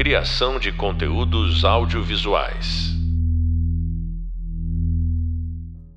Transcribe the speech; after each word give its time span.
Criação 0.00 0.58
de 0.58 0.72
conteúdos 0.72 1.62
audiovisuais. 1.62 2.88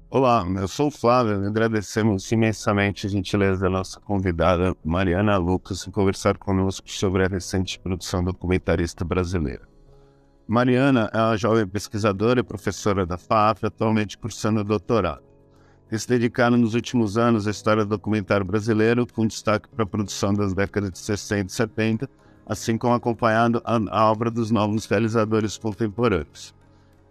Olá, 0.10 0.46
eu 0.60 0.68
sou 0.68 0.88
o 0.88 0.91
Flávio. 0.91 1.47
Agradecemos 1.47 2.29
imensamente 2.29 3.08
a 3.08 3.10
gentileza 3.10 3.62
da 3.62 3.70
nossa 3.70 4.02
convidada 4.02 4.76
Mariana 4.84 5.38
Lucas 5.38 5.88
em 5.88 5.92
conversar 5.92 6.38
conosco 6.38 6.92
sobre 6.92 7.24
a 7.24 7.29
recente 7.29 7.79
produção 7.79 8.21
documentarista 8.21 9.05
brasileira. 9.05 9.66
Mariana 10.45 11.09
é 11.13 11.20
uma 11.20 11.38
jovem 11.38 11.65
pesquisadora 11.65 12.41
e 12.41 12.43
professora 12.43 13.05
da 13.05 13.17
FAF, 13.17 13.65
atualmente 13.65 14.17
cursando 14.17 14.65
doutorado. 14.65 15.23
Se 15.89 16.09
dedicado 16.09 16.57
nos 16.57 16.73
últimos 16.73 17.17
anos 17.17 17.47
à 17.47 17.51
história 17.51 17.85
do 17.85 17.91
documentário 17.91 18.45
brasileiro, 18.45 19.07
com 19.07 19.25
destaque 19.25 19.70
para 19.70 19.83
a 19.83 19.88
produção 19.88 20.33
das 20.33 20.54
décadas 20.54 20.91
de 20.91 20.99
60 20.99 21.49
e 21.49 21.55
70, 21.55 22.09
assim 22.46 22.78
como 22.78 22.94
acompanhando 22.94 23.62
a, 23.63 23.80
a 23.90 24.12
obra 24.12 24.30
dos 24.30 24.52
novos 24.52 24.86
realizadores 24.86 25.58
contemporâneos. 25.58 26.54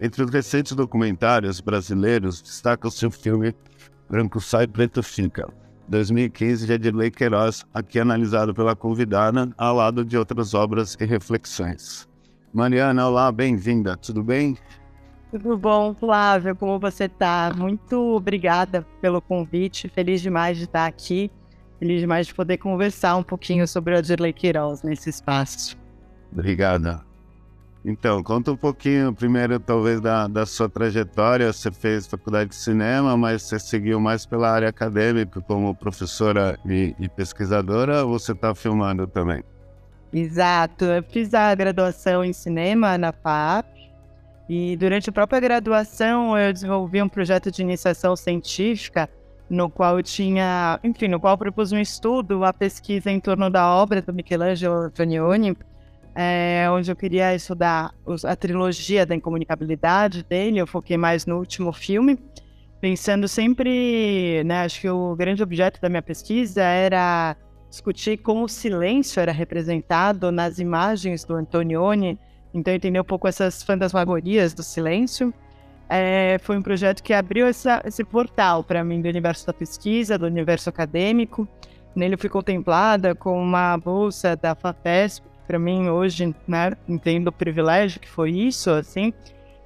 Entre 0.00 0.22
os 0.22 0.30
recentes 0.30 0.72
documentários 0.72 1.60
brasileiros, 1.60 2.42
destaca 2.42 2.88
o 2.88 3.10
filme 3.10 3.54
Branco 4.10 4.40
Sai, 4.40 4.66
Preto 4.66 5.02
Fica, 5.02 5.48
2015, 5.88 6.66
de 6.66 6.72
Adirley 6.72 7.10
Queiroz, 7.10 7.64
aqui 7.72 8.00
analisado 8.00 8.54
pela 8.54 8.74
convidada, 8.74 9.52
ao 9.56 9.76
lado 9.76 10.04
de 10.04 10.16
outras 10.16 10.54
obras 10.54 10.96
e 11.00 11.04
reflexões. 11.04 12.08
Mariana, 12.52 13.08
olá, 13.08 13.30
bem-vinda, 13.30 13.96
tudo 13.96 14.22
bem? 14.22 14.56
Tudo 15.30 15.56
bom, 15.56 15.94
Flávio, 15.94 16.54
como 16.54 16.78
você 16.78 17.04
está? 17.04 17.50
Muito 17.56 17.96
obrigada 18.16 18.86
pelo 19.00 19.22
convite, 19.22 19.88
feliz 19.88 20.20
demais 20.20 20.58
de 20.58 20.64
estar 20.64 20.84
aqui, 20.84 21.30
feliz 21.82 22.00
demais 22.00 22.28
de 22.28 22.34
poder 22.34 22.58
conversar 22.58 23.16
um 23.16 23.24
pouquinho 23.24 23.66
sobre 23.66 23.92
o 23.92 23.98
Adirley 23.98 24.32
Queiroz 24.32 24.84
nesse 24.84 25.10
espaço. 25.10 25.76
Obrigada. 26.30 27.00
Então, 27.84 28.22
conta 28.22 28.52
um 28.52 28.56
pouquinho 28.56 29.12
primeiro, 29.12 29.58
talvez, 29.58 30.00
da, 30.00 30.28
da 30.28 30.46
sua 30.46 30.68
trajetória. 30.68 31.52
Você 31.52 31.72
fez 31.72 32.06
faculdade 32.06 32.50
de 32.50 32.54
cinema, 32.54 33.16
mas 33.16 33.42
você 33.42 33.58
seguiu 33.58 33.98
mais 33.98 34.24
pela 34.24 34.48
área 34.48 34.68
acadêmica, 34.68 35.40
como 35.40 35.74
professora 35.74 36.56
e, 36.64 36.94
e 37.00 37.08
pesquisadora, 37.08 38.04
ou 38.04 38.16
você 38.16 38.30
está 38.30 38.54
filmando 38.54 39.08
também? 39.08 39.42
Exato. 40.12 40.84
Eu 40.84 41.02
fiz 41.02 41.34
a 41.34 41.52
graduação 41.52 42.24
em 42.24 42.32
cinema 42.32 42.96
na 42.96 43.10
FAP, 43.10 43.66
e 44.48 44.76
durante 44.76 45.10
a 45.10 45.12
própria 45.12 45.40
graduação 45.40 46.38
eu 46.38 46.52
desenvolvi 46.52 47.02
um 47.02 47.08
projeto 47.08 47.50
de 47.50 47.60
iniciação 47.60 48.14
científica 48.14 49.10
no 49.52 49.68
qual 49.68 49.98
eu 49.98 50.02
tinha, 50.02 50.80
enfim, 50.82 51.08
no 51.08 51.20
qual 51.20 51.36
propus 51.36 51.72
um 51.72 51.78
estudo, 51.78 52.38
uma 52.38 52.54
pesquisa 52.54 53.10
em 53.10 53.20
torno 53.20 53.50
da 53.50 53.68
obra 53.68 54.00
do 54.00 54.10
Michelangelo 54.12 54.84
Antonioni, 54.84 55.54
é, 56.14 56.66
onde 56.70 56.90
eu 56.90 56.96
queria 56.96 57.34
estudar 57.34 57.92
a 58.24 58.34
trilogia 58.34 59.04
da 59.04 59.14
incomunicabilidade 59.14 60.22
dele. 60.22 60.58
Eu 60.58 60.66
foquei 60.66 60.96
mais 60.96 61.26
no 61.26 61.36
último 61.36 61.70
filme, 61.70 62.18
pensando 62.80 63.28
sempre, 63.28 64.42
né, 64.44 64.64
acho 64.64 64.80
que 64.80 64.88
o 64.88 65.14
grande 65.14 65.42
objeto 65.42 65.78
da 65.82 65.88
minha 65.90 66.02
pesquisa 66.02 66.62
era 66.62 67.36
discutir 67.68 68.16
como 68.18 68.44
o 68.44 68.48
silêncio 68.48 69.20
era 69.20 69.32
representado 69.32 70.32
nas 70.32 70.58
imagens 70.58 71.24
do 71.24 71.34
Antonioni, 71.34 72.18
então 72.54 72.72
entender 72.72 73.00
um 73.00 73.04
pouco 73.04 73.28
essas 73.28 73.62
fantasmagorias 73.62 74.54
do 74.54 74.62
silêncio. 74.62 75.32
É, 75.94 76.38
foi 76.38 76.56
um 76.56 76.62
projeto 76.62 77.02
que 77.02 77.12
abriu 77.12 77.46
essa, 77.46 77.82
esse 77.84 78.02
portal 78.02 78.64
para 78.64 78.82
mim 78.82 79.02
do 79.02 79.08
universo 79.10 79.46
da 79.46 79.52
pesquisa, 79.52 80.16
do 80.16 80.24
universo 80.24 80.70
acadêmico. 80.70 81.46
Nele 81.94 82.14
eu 82.14 82.18
fui 82.18 82.30
contemplada 82.30 83.14
com 83.14 83.38
uma 83.38 83.76
bolsa 83.76 84.34
da 84.34 84.54
FAPESP, 84.54 85.26
para 85.46 85.58
mim 85.58 85.90
hoje, 85.90 86.34
né, 86.48 86.72
entendo 86.88 87.28
o 87.28 87.32
privilégio 87.32 88.00
que 88.00 88.08
foi 88.08 88.30
isso, 88.30 88.70
assim. 88.70 89.12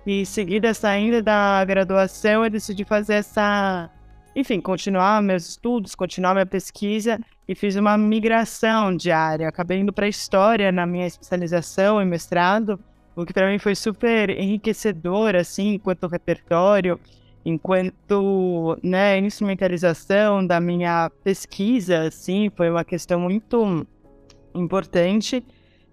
E 0.04 0.26
seguida 0.26 0.74
saindo 0.74 1.22
da 1.22 1.64
graduação, 1.64 2.42
eu 2.42 2.50
decidi 2.50 2.84
fazer 2.84 3.14
essa, 3.14 3.88
enfim, 4.34 4.60
continuar 4.60 5.22
meus 5.22 5.50
estudos, 5.50 5.94
continuar 5.94 6.34
minha 6.34 6.44
pesquisa 6.44 7.20
e 7.46 7.54
fiz 7.54 7.76
uma 7.76 7.96
migração 7.96 8.96
de 8.96 9.12
área. 9.12 9.48
Acabei 9.48 9.78
indo 9.78 9.92
para 9.92 10.08
história 10.08 10.72
na 10.72 10.86
minha 10.86 11.06
especialização 11.06 12.02
e 12.02 12.04
mestrado, 12.04 12.80
o 13.16 13.24
que 13.24 13.32
para 13.32 13.50
mim 13.50 13.58
foi 13.58 13.74
super 13.74 14.28
enriquecedor, 14.28 15.34
assim, 15.34 15.74
enquanto 15.74 16.06
repertório, 16.06 17.00
enquanto, 17.44 18.78
né, 18.82 19.18
instrumentalização 19.18 20.46
da 20.46 20.60
minha 20.60 21.10
pesquisa, 21.24 22.02
assim, 22.02 22.50
foi 22.54 22.68
uma 22.68 22.84
questão 22.84 23.18
muito 23.18 23.86
importante. 24.54 25.42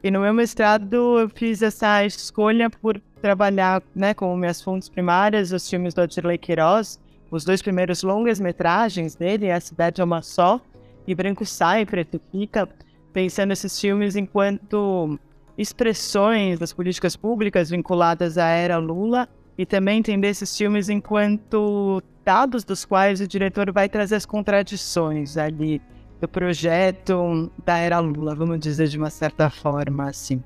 E 0.03 0.11
no 0.11 0.19
meu 0.19 0.33
mestrado 0.33 1.19
eu 1.19 1.29
fiz 1.29 1.61
essa 1.61 2.05
escolha 2.05 2.69
por 2.69 2.99
trabalhar 3.21 3.81
né, 3.95 4.13
com 4.13 4.35
minhas 4.35 4.61
fontes 4.61 4.89
primárias, 4.89 5.53
os 5.53 5.69
filmes 5.69 5.93
do 5.93 6.01
Adirley 6.01 6.37
Queiroz, 6.37 6.99
os 7.31 7.45
dois 7.45 7.61
primeiros 7.61 8.03
longas 8.03 8.37
metragens 8.37 9.15
dele, 9.15 9.49
A 9.49 9.61
Cidade 9.61 10.01
é 10.01 10.03
uma 10.03 10.21
Só 10.21 10.59
e 11.07 11.15
Branco 11.15 11.45
Sai, 11.45 11.85
Preto 11.85 12.19
Fica, 12.31 12.67
pensando 13.13 13.53
esses 13.53 13.79
filmes 13.79 14.17
enquanto 14.17 15.17
expressões 15.57 16.59
das 16.59 16.73
políticas 16.73 17.15
públicas 17.15 17.69
vinculadas 17.69 18.37
à 18.37 18.47
era 18.47 18.77
Lula 18.77 19.27
e 19.57 19.65
também 19.65 19.99
entender 19.99 20.29
esses 20.29 20.55
filmes 20.57 20.89
enquanto 20.89 22.01
dados 22.25 22.63
dos 22.63 22.85
quais 22.85 23.21
o 23.21 23.27
diretor 23.27 23.71
vai 23.71 23.87
trazer 23.87 24.15
as 24.15 24.25
contradições 24.25 25.37
ali 25.37 25.81
do 26.19 26.27
projeto 26.27 27.51
da 27.65 27.77
era 27.77 27.99
Lula, 27.99 28.33
vamos 28.33 28.59
dizer 28.59 28.87
de 28.87 28.97
uma 28.97 29.09
certa 29.09 29.49
forma, 29.49 30.09
assim. 30.09 30.41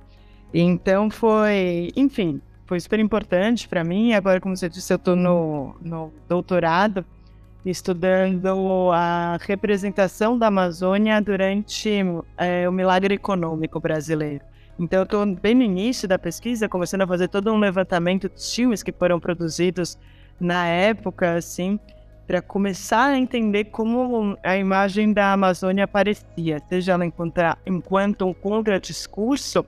Então 0.53 1.09
foi, 1.09 1.91
enfim, 1.95 2.41
foi 2.65 2.79
super 2.79 2.99
importante 2.99 3.67
para 3.67 3.83
mim. 3.83 4.13
Agora, 4.13 4.41
como 4.41 4.55
você 4.55 4.67
disse, 4.67 4.91
eu 4.91 4.97
estou 4.97 5.15
no, 5.15 5.75
no 5.81 6.11
doutorado 6.27 7.05
estudando 7.65 8.91
a 8.93 9.37
representação 9.41 10.37
da 10.37 10.47
Amazônia 10.47 11.21
durante 11.21 11.89
é, 12.37 12.67
o 12.67 12.71
milagre 12.71 13.15
econômico 13.15 13.79
brasileiro. 13.79 14.43
Então, 14.79 14.99
eu 14.99 15.03
estou 15.03 15.25
bem 15.25 15.55
no 15.55 15.63
início 15.63 16.07
da 16.07 16.19
pesquisa, 16.19 16.69
começando 16.69 17.01
a 17.01 17.07
fazer 17.07 17.27
todo 17.27 17.51
um 17.51 17.57
levantamento 17.57 18.29
dos 18.29 18.53
filmes 18.53 18.83
que 18.83 18.91
foram 18.91 19.19
produzidos 19.19 19.97
na 20.39 20.67
época, 20.67 21.35
assim, 21.35 21.79
para 22.27 22.41
começar 22.41 23.07
a 23.07 23.17
entender 23.17 23.65
como 23.65 24.37
a 24.43 24.55
imagem 24.55 25.13
da 25.13 25.33
Amazônia 25.33 25.85
aparecia, 25.85 26.61
seja 26.69 26.91
ela 26.91 27.05
encontrar, 27.05 27.57
enquanto 27.65 28.25
um 28.25 28.33
contradiscurso 28.33 29.65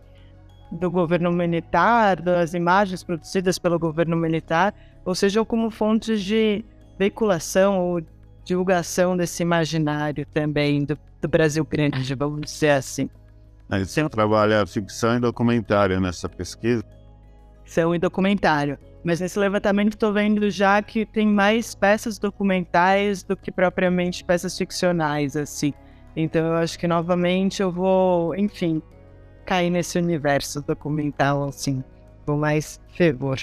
do 0.72 0.92
governo 0.92 1.32
militar, 1.32 2.22
das 2.22 2.54
imagens 2.54 3.02
produzidas 3.02 3.58
pelo 3.58 3.80
governo 3.80 4.16
militar, 4.16 4.76
ou 5.04 5.16
seja, 5.16 5.44
como 5.44 5.72
fontes 5.72 6.22
de 6.22 6.64
veiculação 7.00 7.80
ou 7.80 8.02
divulgação 8.44 9.18
desse 9.18 9.42
imaginário 9.42 10.26
também 10.34 10.84
do, 10.84 10.98
do 11.22 11.28
Brasil 11.28 11.66
grande, 11.66 12.14
vamos 12.14 12.42
dizer 12.42 12.72
assim. 12.72 13.10
Você 13.70 14.10
trabalha 14.10 14.66
ficção 14.66 15.18
e 15.18 15.20
documentário 15.20 16.00
nessa 16.02 16.28
pesquisa? 16.28 16.84
Ficção 17.64 17.94
e 17.94 18.00
documentário. 18.00 18.80
Mas 19.04 19.20
nesse 19.20 19.38
levantamento 19.38 19.94
estou 19.94 20.12
vendo 20.12 20.50
já 20.50 20.82
que 20.82 21.06
tem 21.06 21.28
mais 21.28 21.76
peças 21.76 22.18
documentais 22.18 23.24
do 23.24 23.38
que 23.38 23.52
propriamente 23.52 24.24
peças 24.26 24.58
ficcionais, 24.58 25.36
assim. 25.36 25.74
Então 26.16 26.46
eu 26.48 26.56
acho 26.56 26.78
que 26.78 26.88
novamente 26.88 27.62
eu 27.62 27.72
vou, 27.72 28.36
enfim, 28.36 28.82
cair 29.46 29.70
nesse 29.70 29.98
universo 29.98 30.62
documental, 30.62 31.48
assim, 31.48 31.84
com 32.26 32.38
mais 32.38 32.82
fervor. 32.90 33.40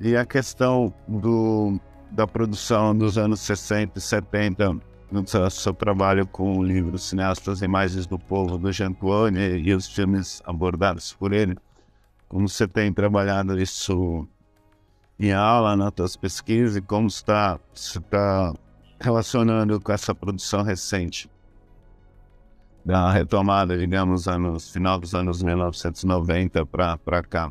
E 0.00 0.16
a 0.16 0.24
questão 0.24 0.92
do, 1.06 1.78
da 2.10 2.26
produção 2.26 2.96
dos 2.96 3.16
anos 3.16 3.40
60 3.40 3.98
e 3.98 4.00
70, 4.02 4.76
no 5.10 5.26
seu, 5.26 5.48
seu 5.50 5.74
trabalho 5.74 6.26
com 6.26 6.58
o 6.58 6.62
livro 6.62 6.98
Cineastas 6.98 7.62
Imagens 7.62 8.06
do 8.06 8.18
Povo, 8.18 8.58
do 8.58 8.72
Jean 8.72 8.92
Claude, 8.92 9.38
e 9.38 9.74
os 9.74 9.86
filmes 9.86 10.42
abordados 10.44 11.12
por 11.12 11.32
ele, 11.32 11.56
como 12.28 12.48
você 12.48 12.66
tem 12.66 12.92
trabalhado 12.92 13.58
isso 13.60 14.26
em 15.18 15.32
aula, 15.32 15.76
nas 15.76 15.92
tuas 15.92 16.16
pesquisas, 16.16 16.76
e 16.76 16.80
como 16.80 17.06
está, 17.06 17.58
você 17.72 17.98
está 17.98 18.52
relacionando 19.00 19.80
com 19.80 19.92
essa 19.92 20.14
produção 20.14 20.62
recente 20.62 21.30
da 22.84 23.10
retomada, 23.10 23.76
digamos, 23.76 24.28
anos, 24.28 24.70
final 24.70 24.98
dos 24.98 25.14
anos 25.14 25.42
1990 25.42 26.64
para 26.66 27.22
cá. 27.22 27.50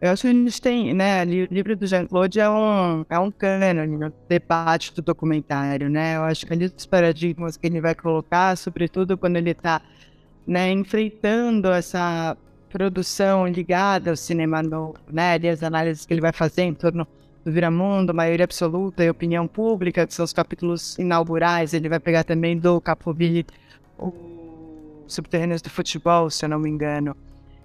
Eu 0.00 0.12
acho 0.12 0.22
que 0.22 0.28
a 0.28 0.32
gente 0.32 0.62
tem, 0.62 0.94
né, 0.94 1.24
o 1.24 1.52
livro 1.52 1.74
do 1.76 1.84
Jean-Claude 1.84 2.38
é 2.38 2.48
um, 2.48 3.04
é 3.10 3.18
um 3.18 3.32
cânone 3.32 3.96
no 3.96 4.12
debate 4.28 4.94
do 4.94 5.02
documentário, 5.02 5.90
né? 5.90 6.16
Eu 6.16 6.22
acho 6.22 6.46
que 6.46 6.52
ali 6.52 6.66
os 6.66 6.86
paradigmas 6.86 7.56
que 7.56 7.66
ele 7.66 7.80
vai 7.80 7.96
colocar, 7.96 8.56
sobretudo 8.56 9.18
quando 9.18 9.36
ele 9.36 9.50
está 9.50 9.82
né, 10.46 10.70
enfrentando 10.70 11.68
essa 11.72 12.36
produção 12.70 13.46
ligada 13.48 14.10
ao 14.10 14.16
cinema 14.16 14.62
novo, 14.62 14.98
né? 15.10 15.32
Ali 15.32 15.48
as 15.48 15.64
análises 15.64 16.06
que 16.06 16.14
ele 16.14 16.20
vai 16.20 16.32
fazer 16.32 16.62
em 16.62 16.74
torno 16.74 17.04
do 17.44 17.50
Viramundo, 17.50 18.14
maioria 18.14 18.44
absoluta 18.44 19.02
e 19.02 19.10
opinião 19.10 19.48
pública, 19.48 20.06
que 20.06 20.14
são 20.14 20.24
os 20.24 20.32
capítulos 20.32 20.96
inaugurais. 20.96 21.74
Ele 21.74 21.88
vai 21.88 21.98
pegar 21.98 22.22
também 22.22 22.56
do 22.56 22.80
Capoville, 22.80 23.44
o 23.98 24.12
Subterrâneos 25.08 25.60
do 25.60 25.70
Futebol, 25.70 26.30
se 26.30 26.44
eu 26.44 26.48
não 26.48 26.60
me 26.60 26.70
engano. 26.70 27.16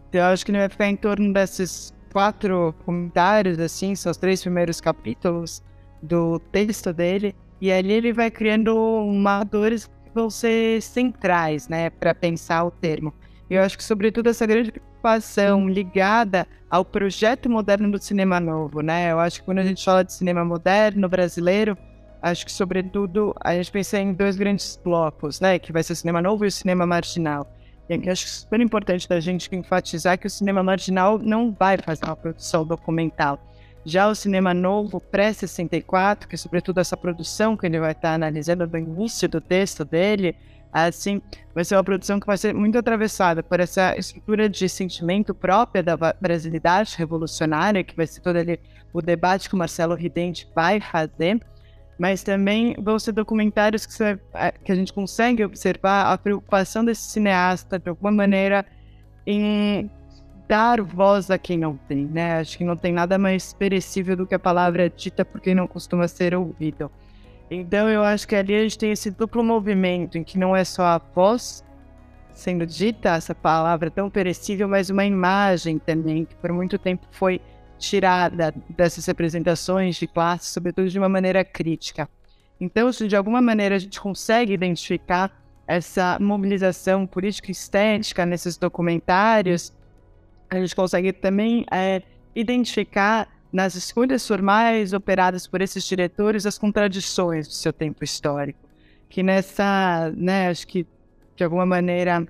Então, 0.09 0.21
eu 0.21 0.27
acho 0.27 0.43
que 0.43 0.51
ele 0.51 0.59
vai 0.59 0.69
ficar 0.69 0.87
em 0.87 0.95
torno 0.95 1.31
desses 1.31 1.93
quatro 2.13 2.73
comentários, 2.85 3.59
assim, 3.59 3.95
são 3.95 4.11
os 4.11 4.17
três 4.17 4.41
primeiros 4.41 4.79
capítulos 4.79 5.63
do 6.01 6.39
texto 6.39 6.93
dele. 6.93 7.35
E 7.59 7.71
ali 7.71 7.93
ele 7.93 8.13
vai 8.13 8.29
criando 8.29 8.75
marcadores 9.05 9.87
que 9.87 10.11
vão 10.13 10.29
ser 10.29 10.81
centrais, 10.81 11.67
né, 11.67 11.89
para 11.89 12.13
pensar 12.13 12.63
o 12.63 12.71
termo. 12.71 13.13
Eu 13.49 13.61
acho 13.63 13.77
que, 13.77 13.83
sobretudo, 13.83 14.29
essa 14.29 14.45
grande 14.45 14.71
preocupação 14.71 15.67
ligada 15.67 16.47
ao 16.69 16.85
projeto 16.85 17.49
moderno 17.49 17.91
do 17.91 18.01
cinema 18.01 18.39
novo, 18.39 18.81
né? 18.81 19.11
Eu 19.11 19.19
acho 19.19 19.39
que 19.39 19.45
quando 19.45 19.59
a 19.59 19.63
gente 19.63 19.83
fala 19.83 20.03
de 20.03 20.13
cinema 20.13 20.43
moderno 20.43 21.07
brasileiro, 21.09 21.77
acho 22.21 22.45
que, 22.45 22.51
sobretudo, 22.51 23.35
a 23.41 23.53
gente 23.53 23.71
pensa 23.71 23.99
em 23.99 24.13
dois 24.13 24.35
grandes 24.35 24.79
blocos, 24.83 25.39
né? 25.39 25.59
Que 25.59 25.71
vai 25.71 25.83
ser 25.83 25.93
o 25.93 25.95
cinema 25.95 26.21
novo 26.21 26.45
e 26.45 26.47
o 26.47 26.51
cinema 26.51 26.85
marginal. 26.85 27.47
E 27.89 27.93
aqui 27.93 28.09
acho 28.09 28.27
super 28.27 28.59
importante 28.61 29.07
da 29.07 29.19
gente 29.19 29.53
enfatizar 29.53 30.17
que 30.17 30.27
o 30.27 30.29
cinema 30.29 30.63
marginal 30.63 31.19
não 31.19 31.51
vai 31.51 31.77
fazer 31.77 32.05
uma 32.05 32.15
produção 32.15 32.65
documental. 32.65 33.39
Já 33.85 34.07
o 34.07 34.15
cinema 34.15 34.53
novo, 34.53 35.01
pré-64, 35.01 36.27
que 36.27 36.35
é 36.35 36.37
sobretudo 36.37 36.79
essa 36.79 36.95
produção 36.95 37.57
que 37.57 37.65
ele 37.65 37.79
vai 37.79 37.91
estar 37.91 38.13
analisando 38.13 38.65
no 38.65 38.77
início 38.77 39.27
do 39.27 39.41
texto 39.41 39.83
dele, 39.83 40.35
assim, 40.71 41.21
vai 41.53 41.65
ser 41.65 41.75
uma 41.75 41.83
produção 41.83 42.19
que 42.19 42.25
vai 42.25 42.37
ser 42.37 42.53
muito 42.53 42.77
atravessada 42.77 43.43
por 43.43 43.59
essa 43.59 43.95
estrutura 43.97 44.49
de 44.49 44.69
sentimento 44.69 45.35
própria 45.35 45.83
da 45.83 45.97
brasilidade 46.19 46.95
revolucionária, 46.97 47.83
que 47.83 47.95
vai 47.95 48.07
ser 48.07 48.21
todo 48.21 48.37
ali 48.37 48.59
o 48.93 49.01
debate 49.01 49.49
que 49.49 49.55
o 49.55 49.57
Marcelo 49.57 49.95
Ridente 49.95 50.47
vai 50.55 50.79
fazer, 50.79 51.39
mas 52.03 52.21
também 52.21 52.75
vão 52.77 52.99
ser 52.99 53.13
documentários 53.13 53.85
que, 53.85 53.93
você, 53.93 54.19
é, 54.33 54.51
que 54.51 54.73
a 54.73 54.75
gente 54.75 54.91
consegue 54.91 55.41
observar 55.41 56.11
a 56.11 56.17
preocupação 56.17 56.83
desse 56.83 57.03
cineasta, 57.03 57.79
de 57.79 57.87
alguma 57.87 58.11
maneira, 58.11 58.65
em 59.25 59.89
dar 60.45 60.81
voz 60.81 61.31
a 61.31 61.37
quem 61.37 61.57
não 61.57 61.77
tem, 61.77 62.03
né? 62.03 62.39
Acho 62.41 62.57
que 62.57 62.65
não 62.65 62.75
tem 62.75 62.91
nada 62.91 63.17
mais 63.17 63.53
perecível 63.53 64.17
do 64.17 64.27
que 64.27 64.35
a 64.35 64.39
palavra 64.39 64.89
dita 64.89 65.23
por 65.23 65.39
quem 65.39 65.55
não 65.55 65.65
costuma 65.65 66.05
ser 66.09 66.35
ouvido. 66.35 66.91
Então 67.49 67.87
eu 67.87 68.03
acho 68.03 68.27
que 68.27 68.35
ali 68.35 68.53
a 68.53 68.63
gente 68.63 68.77
tem 68.77 68.91
esse 68.91 69.09
duplo 69.09 69.41
movimento 69.41 70.17
em 70.17 70.25
que 70.25 70.37
não 70.37 70.53
é 70.53 70.65
só 70.65 70.83
a 70.83 71.01
voz 71.15 71.63
sendo 72.33 72.65
dita, 72.65 73.15
essa 73.15 73.33
palavra 73.33 73.89
tão 73.89 74.09
perecível, 74.09 74.67
mas 74.67 74.89
uma 74.89 75.05
imagem 75.05 75.79
também, 75.79 76.25
que 76.25 76.35
por 76.35 76.51
muito 76.51 76.77
tempo 76.77 77.07
foi 77.11 77.39
tirada 77.77 78.53
dessas 78.69 79.05
representações 79.05 79.95
de 79.95 80.07
classe, 80.07 80.51
sobretudo 80.51 80.89
de 80.89 80.97
uma 80.97 81.09
maneira 81.09 81.43
crítica. 81.43 82.09
Então, 82.59 82.91
se 82.91 83.07
de 83.07 83.15
alguma 83.15 83.41
maneira 83.41 83.75
a 83.75 83.79
gente 83.79 83.99
consegue 83.99 84.53
identificar 84.53 85.31
essa 85.67 86.17
mobilização 86.19 87.05
política 87.05 87.51
estética 87.51 88.25
nesses 88.25 88.57
documentários, 88.57 89.73
a 90.49 90.59
gente 90.59 90.75
consegue 90.75 91.11
também 91.11 91.65
é, 91.71 92.01
identificar 92.35 93.27
nas 93.51 93.75
escolhas 93.75 94.27
formais 94.27 94.93
operadas 94.93 95.45
por 95.45 95.61
esses 95.61 95.85
diretores 95.85 96.45
as 96.45 96.57
contradições 96.57 97.47
do 97.47 97.53
seu 97.53 97.71
tempo 97.71 98.03
histórico. 98.03 98.59
Que 99.09 99.21
nessa, 99.21 100.11
né, 100.15 100.49
acho 100.49 100.67
que 100.67 100.87
de 101.35 101.43
alguma 101.43 101.65
maneira 101.65 102.27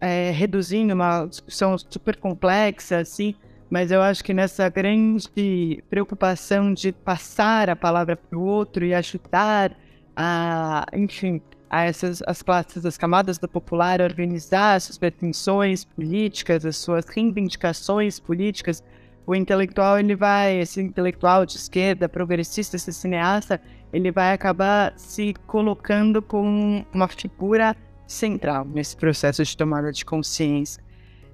é, 0.00 0.30
reduzindo 0.30 0.94
uma 0.94 1.26
discussão 1.26 1.76
super 1.78 2.16
complexa, 2.16 2.98
assim, 2.98 3.34
mas 3.70 3.90
eu 3.90 4.00
acho 4.00 4.22
que 4.22 4.32
nessa 4.32 4.68
grande 4.68 5.82
preocupação 5.90 6.72
de 6.72 6.92
passar 6.92 7.68
a 7.68 7.76
palavra 7.76 8.16
para 8.16 8.38
o 8.38 8.42
outro 8.42 8.84
e 8.84 8.94
ajudar 8.94 9.76
a, 10.14 10.86
enfim, 10.94 11.40
a 11.68 11.84
essas 11.84 12.22
as 12.26 12.42
classes, 12.42 12.86
as 12.86 12.96
camadas 12.96 13.38
da 13.38 13.48
popular 13.48 14.00
a 14.00 14.04
organizar 14.04 14.74
as 14.76 14.84
suas 14.84 14.98
pretensões 14.98 15.84
políticas, 15.84 16.64
as 16.64 16.76
suas 16.76 17.04
reivindicações 17.06 18.20
políticas, 18.20 18.82
o 19.26 19.34
intelectual 19.34 19.98
ele 19.98 20.14
vai, 20.14 20.60
esse 20.60 20.80
intelectual 20.80 21.44
de 21.44 21.56
esquerda, 21.56 22.08
progressista, 22.08 22.76
esse 22.76 22.92
cineasta, 22.92 23.60
ele 23.92 24.12
vai 24.12 24.32
acabar 24.32 24.92
se 24.96 25.34
colocando 25.46 26.22
como 26.22 26.86
uma 26.94 27.08
figura 27.08 27.74
central 28.06 28.64
nesse 28.64 28.96
processo 28.96 29.44
de 29.44 29.56
tomada 29.56 29.90
de 29.90 30.04
consciência. 30.04 30.85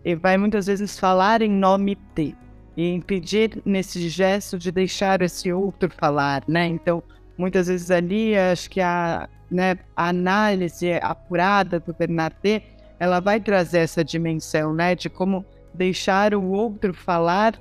E 0.04 0.14
vai 0.14 0.36
muitas 0.36 0.66
vezes 0.66 0.98
falar 0.98 1.42
em 1.42 1.50
nome 1.50 1.96
de 2.14 2.34
e 2.76 2.90
impedir 2.90 3.60
nesse 3.64 4.08
gesto 4.08 4.58
de 4.58 4.72
deixar 4.72 5.20
esse 5.20 5.52
outro 5.52 5.90
falar, 5.90 6.42
né? 6.48 6.66
Então, 6.66 7.02
muitas 7.36 7.66
vezes 7.66 7.90
ali, 7.90 8.36
acho 8.36 8.70
que 8.70 8.80
a, 8.80 9.28
né, 9.50 9.78
a 9.94 10.08
análise 10.08 10.92
apurada 10.94 11.78
do 11.78 11.92
Bernardet, 11.92 12.64
ela 12.98 13.20
vai 13.20 13.40
trazer 13.40 13.80
essa 13.80 14.02
dimensão, 14.02 14.72
né, 14.72 14.94
de 14.94 15.10
como 15.10 15.44
deixar 15.74 16.34
o 16.34 16.50
outro 16.50 16.94
falar 16.94 17.58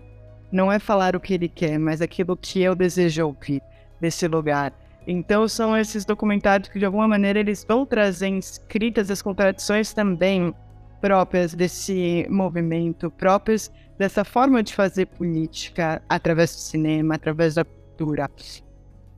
não 0.52 0.72
é 0.72 0.80
falar 0.80 1.16
o 1.16 1.20
que 1.20 1.34
ele 1.34 1.48
quer, 1.48 1.80
mas 1.80 2.02
aquilo 2.02 2.36
que 2.36 2.62
eu 2.62 2.76
desejo 2.76 3.26
ouvir 3.26 3.62
desse 4.00 4.28
lugar. 4.28 4.74
Então 5.08 5.48
são 5.48 5.76
esses 5.78 6.06
documentários 6.06 6.70
que 6.70 6.78
de 6.78 6.86
alguma 6.86 7.08
maneira 7.08 7.40
eles 7.40 7.64
vão 7.68 7.86
trazer 7.86 8.30
escritas 8.30 9.10
as 9.10 9.22
contradições 9.22 9.94
também 9.94 10.54
próprias 11.01 11.53
desse 11.53 12.25
movimento, 12.30 13.09
próprias 13.09 13.71
dessa 13.98 14.24
forma 14.24 14.63
de 14.63 14.74
fazer 14.74 15.07
política 15.07 16.01
através 16.07 16.51
do 16.51 16.59
cinema, 16.59 17.15
através 17.15 17.56
da 17.56 17.65
cultura. 17.65 18.30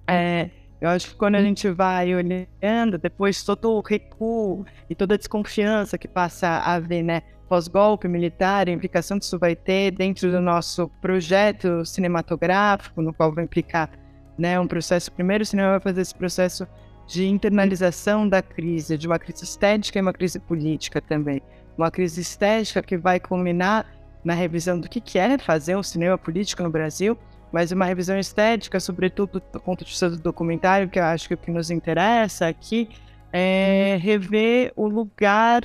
É, 0.08 0.50
eu 0.82 0.90
acho 0.90 1.10
que 1.10 1.16
quando 1.16 1.36
a 1.36 1.42
gente 1.42 1.70
vai 1.70 2.14
olhando, 2.16 2.98
depois 2.98 3.44
todo 3.44 3.72
o 3.72 3.82
recuo 3.82 4.66
e 4.90 4.96
toda 4.96 5.16
a 5.16 5.18
desconfiança 5.18 5.98
que 5.98 6.08
passa 6.08 6.48
a 6.48 6.74
haver, 6.74 7.04
né, 7.04 7.22
pós-golpe 7.48 8.08
militar, 8.08 8.68
a 8.68 8.72
implicação 8.72 9.20
que 9.20 9.26
isso 9.26 9.38
vai 9.38 9.56
ter 9.56 9.92
dentro 9.92 10.32
do 10.32 10.42
nosso 10.42 10.90
projeto 11.02 11.86
cinematográfico, 11.86 13.02
no 13.02 13.14
qual 13.14 13.32
vai 13.32 13.44
implicar 13.44 13.90
né, 14.38 14.60
um 14.60 14.68
processo. 14.68 15.12
Primeiro, 15.12 15.44
o 15.44 15.46
cinema 15.46 15.72
vai 15.72 15.80
fazer 15.80 16.02
esse 16.02 16.16
processo 16.16 16.68
de 17.08 17.28
internalização 17.28 18.28
da 18.28 18.42
crise, 18.42 18.98
de 18.98 19.08
uma 19.08 19.20
crise 19.20 19.44
estética 19.44 20.00
e 20.00 20.02
uma 20.02 20.14
crise 20.14 20.40
política 20.40 21.02
também. 21.02 21.42
Uma 21.78 21.90
crise 21.92 22.22
estética 22.22 22.82
que 22.82 22.98
vai 22.98 23.20
culminar 23.20 23.86
na 24.24 24.34
revisão 24.34 24.80
do 24.80 24.88
que, 24.88 25.02
que 25.02 25.20
é 25.20 25.38
fazer 25.38 25.76
um 25.76 25.84
cinema 25.84 26.18
político 26.18 26.64
no 26.64 26.70
Brasil, 26.70 27.18
mas 27.52 27.72
uma 27.72 27.86
revisão 27.86 28.18
estética, 28.18 28.80
sobretudo 28.80 29.42
do 29.52 29.60
ponto 29.60 29.84
de 29.84 29.92
vista 29.92 30.10
do 30.10 30.18
documentário, 30.18 30.90
que 30.90 31.00
eu 31.00 31.04
acho 31.04 31.28
que 31.28 31.34
o 31.34 31.38
que 31.38 31.52
nos 31.52 31.70
interessa 31.70 32.48
aqui 32.48 32.90
é 33.32 33.98
rever 34.02 34.72
o 34.76 34.88
lugar 34.88 35.64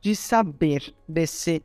de 0.00 0.16
saber 0.16 0.94
desse 1.08 1.62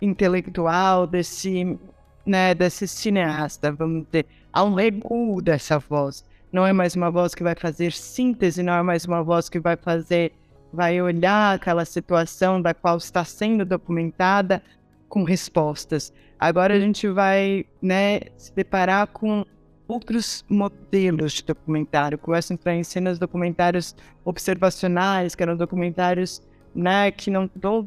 intelectual, 0.00 1.06
desse, 1.06 1.78
né, 2.24 2.54
desse 2.54 2.88
cineasta, 2.88 3.70
vamos 3.72 4.06
dizer. 4.06 4.26
Há 4.52 4.64
um 4.64 4.74
recuo 4.74 5.42
dessa 5.42 5.78
voz. 5.78 6.24
Não 6.52 6.66
é 6.66 6.72
mais 6.72 6.96
uma 6.96 7.10
voz 7.10 7.34
que 7.34 7.42
vai 7.42 7.54
fazer 7.54 7.92
síntese, 7.92 8.62
não 8.62 8.72
é 8.72 8.82
mais 8.82 9.04
uma 9.04 9.22
voz 9.22 9.48
que 9.48 9.60
vai 9.60 9.76
fazer, 9.76 10.32
vai 10.72 11.00
olhar 11.00 11.54
aquela 11.54 11.84
situação 11.84 12.60
da 12.60 12.72
qual 12.72 12.96
está 12.96 13.24
sendo 13.24 13.64
documentada 13.64 14.62
com 15.08 15.24
respostas. 15.24 16.12
Agora 16.38 16.74
a 16.74 16.80
gente 16.80 17.08
vai, 17.08 17.66
né, 17.82 18.20
se 18.36 18.54
deparar 18.54 19.08
com 19.08 19.44
outros 19.86 20.44
modelos 20.48 21.32
de 21.32 21.44
documentário. 21.44 22.16
Começam 22.16 22.58
a 22.64 22.72
em 22.72 22.84
cenas 22.84 23.18
documentários 23.18 23.94
observacionais, 24.24 25.34
que 25.34 25.42
eram 25.42 25.56
documentários 25.56 26.40
né, 26.74 27.10
que 27.10 27.30
não 27.30 27.44
estão 27.44 27.86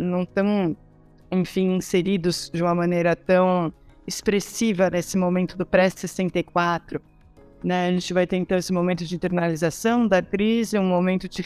não 0.00 0.24
tão, 0.24 0.76
enfim, 1.30 1.74
inseridos 1.74 2.50
de 2.52 2.62
uma 2.62 2.74
maneira 2.74 3.16
tão 3.16 3.72
expressiva 4.06 4.88
nesse 4.90 5.16
momento 5.16 5.56
do 5.56 5.66
pré-64. 5.66 7.00
Né? 7.62 7.88
A 7.88 7.92
gente 7.92 8.14
vai 8.14 8.26
ter 8.26 8.36
então 8.36 8.56
esse 8.56 8.72
momento 8.72 9.04
de 9.04 9.14
internalização 9.14 10.06
da 10.06 10.22
crise, 10.22 10.78
um 10.78 10.88
momento 10.88 11.28
de 11.28 11.42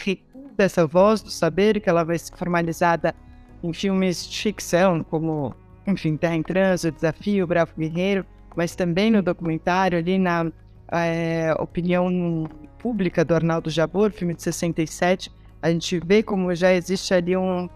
dessa 0.57 0.87
voz 0.87 1.23
do 1.23 1.31
saber, 1.31 1.81
que 1.81 1.89
ela 1.89 2.05
vai 2.05 2.19
ser 2.19 2.37
formalizada 2.37 3.15
em 3.63 3.73
filmes 3.73 4.29
de 4.29 4.43
ficção, 4.43 5.03
como, 5.03 5.55
enfim, 5.87 6.17
Terra 6.17 6.37
em 6.37 6.43
Trânsito, 6.43 6.95
Desafio, 6.95 7.47
Bravo 7.47 7.73
Guerreiro, 7.77 8.25
mas 8.55 8.75
também 8.77 9.11
no 9.11 9.23
documentário, 9.23 9.99
ali 9.99 10.19
na 10.19 10.51
é, 10.93 11.55
opinião 11.59 12.49
pública 12.79 13.25
do 13.25 13.35
Arnaldo 13.35 13.71
Jabor, 13.71 14.13
filme 14.13 14.35
de 14.35 14.43
67, 14.43 15.33
a 15.63 15.71
gente 15.71 15.99
vê 16.01 16.23
como 16.23 16.55
já 16.55 16.73
existe 16.73 17.15
ali 17.15 17.37
um, 17.37 17.69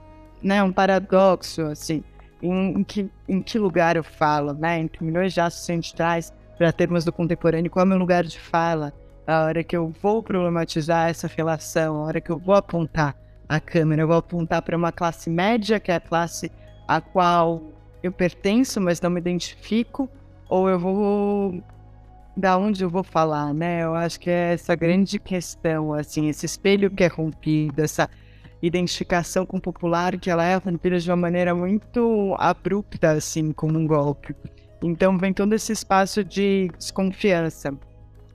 né, 0.42 0.62
um 0.62 0.70
paradoxo, 0.70 1.62
assim, 1.62 2.04
em, 2.42 2.80
em, 2.80 2.84
que, 2.84 3.10
em 3.26 3.40
que 3.40 3.58
lugar 3.58 3.96
eu 3.96 4.04
falo, 4.04 4.52
né, 4.52 4.78
entre 4.78 5.04
milhões 5.04 5.32
de 5.32 5.40
aços 5.40 5.64
centrais 5.64 6.32
para 6.56 6.72
termos 6.72 7.04
do 7.04 7.12
contemporâneo, 7.12 7.70
qual 7.70 7.84
é 7.84 7.86
o 7.86 7.88
meu 7.88 7.98
lugar 7.98 8.24
de 8.24 8.38
fala, 8.38 8.92
a 9.28 9.44
hora 9.44 9.62
que 9.62 9.76
eu 9.76 9.94
vou 10.02 10.22
problematizar 10.22 11.10
essa 11.10 11.28
relação, 11.28 11.96
a 11.96 12.06
hora 12.06 12.20
que 12.20 12.30
eu 12.30 12.38
vou 12.38 12.54
apontar 12.54 13.14
a 13.48 13.60
câmera, 13.60 14.02
eu 14.02 14.08
vou 14.08 14.16
apontar 14.16 14.62
para 14.62 14.76
uma 14.76 14.90
classe 14.90 15.28
média, 15.28 15.78
que 15.78 15.90
é 15.90 15.96
a 15.96 16.00
classe 16.00 16.50
a 16.86 17.00
qual 17.00 17.62
eu 18.02 18.10
pertenço, 18.10 18.80
mas 18.80 19.00
não 19.00 19.10
me 19.10 19.20
identifico, 19.20 20.08
ou 20.48 20.68
eu 20.68 20.78
vou 20.78 21.62
da 22.36 22.56
onde 22.56 22.82
eu 22.82 22.88
vou 22.88 23.02
falar, 23.02 23.52
né? 23.52 23.82
Eu 23.82 23.94
acho 23.94 24.18
que 24.18 24.30
é 24.30 24.54
essa 24.54 24.74
grande 24.74 25.18
questão, 25.18 25.92
assim, 25.92 26.28
esse 26.28 26.46
espelho 26.46 26.90
que 26.90 27.04
é 27.04 27.08
rompido, 27.08 27.82
essa, 27.82 28.08
identificação 28.62 29.46
com 29.46 29.58
o 29.58 29.60
popular 29.60 30.18
que 30.18 30.30
ela 30.30 30.44
é 30.44 30.56
rompida 30.56 30.98
de 30.98 31.10
uma 31.10 31.16
maneira 31.16 31.54
muito 31.54 32.34
abrupta, 32.38 33.12
assim, 33.12 33.52
como 33.52 33.78
um 33.78 33.86
golpe. 33.86 34.34
Então 34.82 35.16
vem 35.16 35.32
todo 35.32 35.52
esse 35.52 35.72
espaço 35.72 36.24
de 36.24 36.70
desconfiança. 36.76 37.76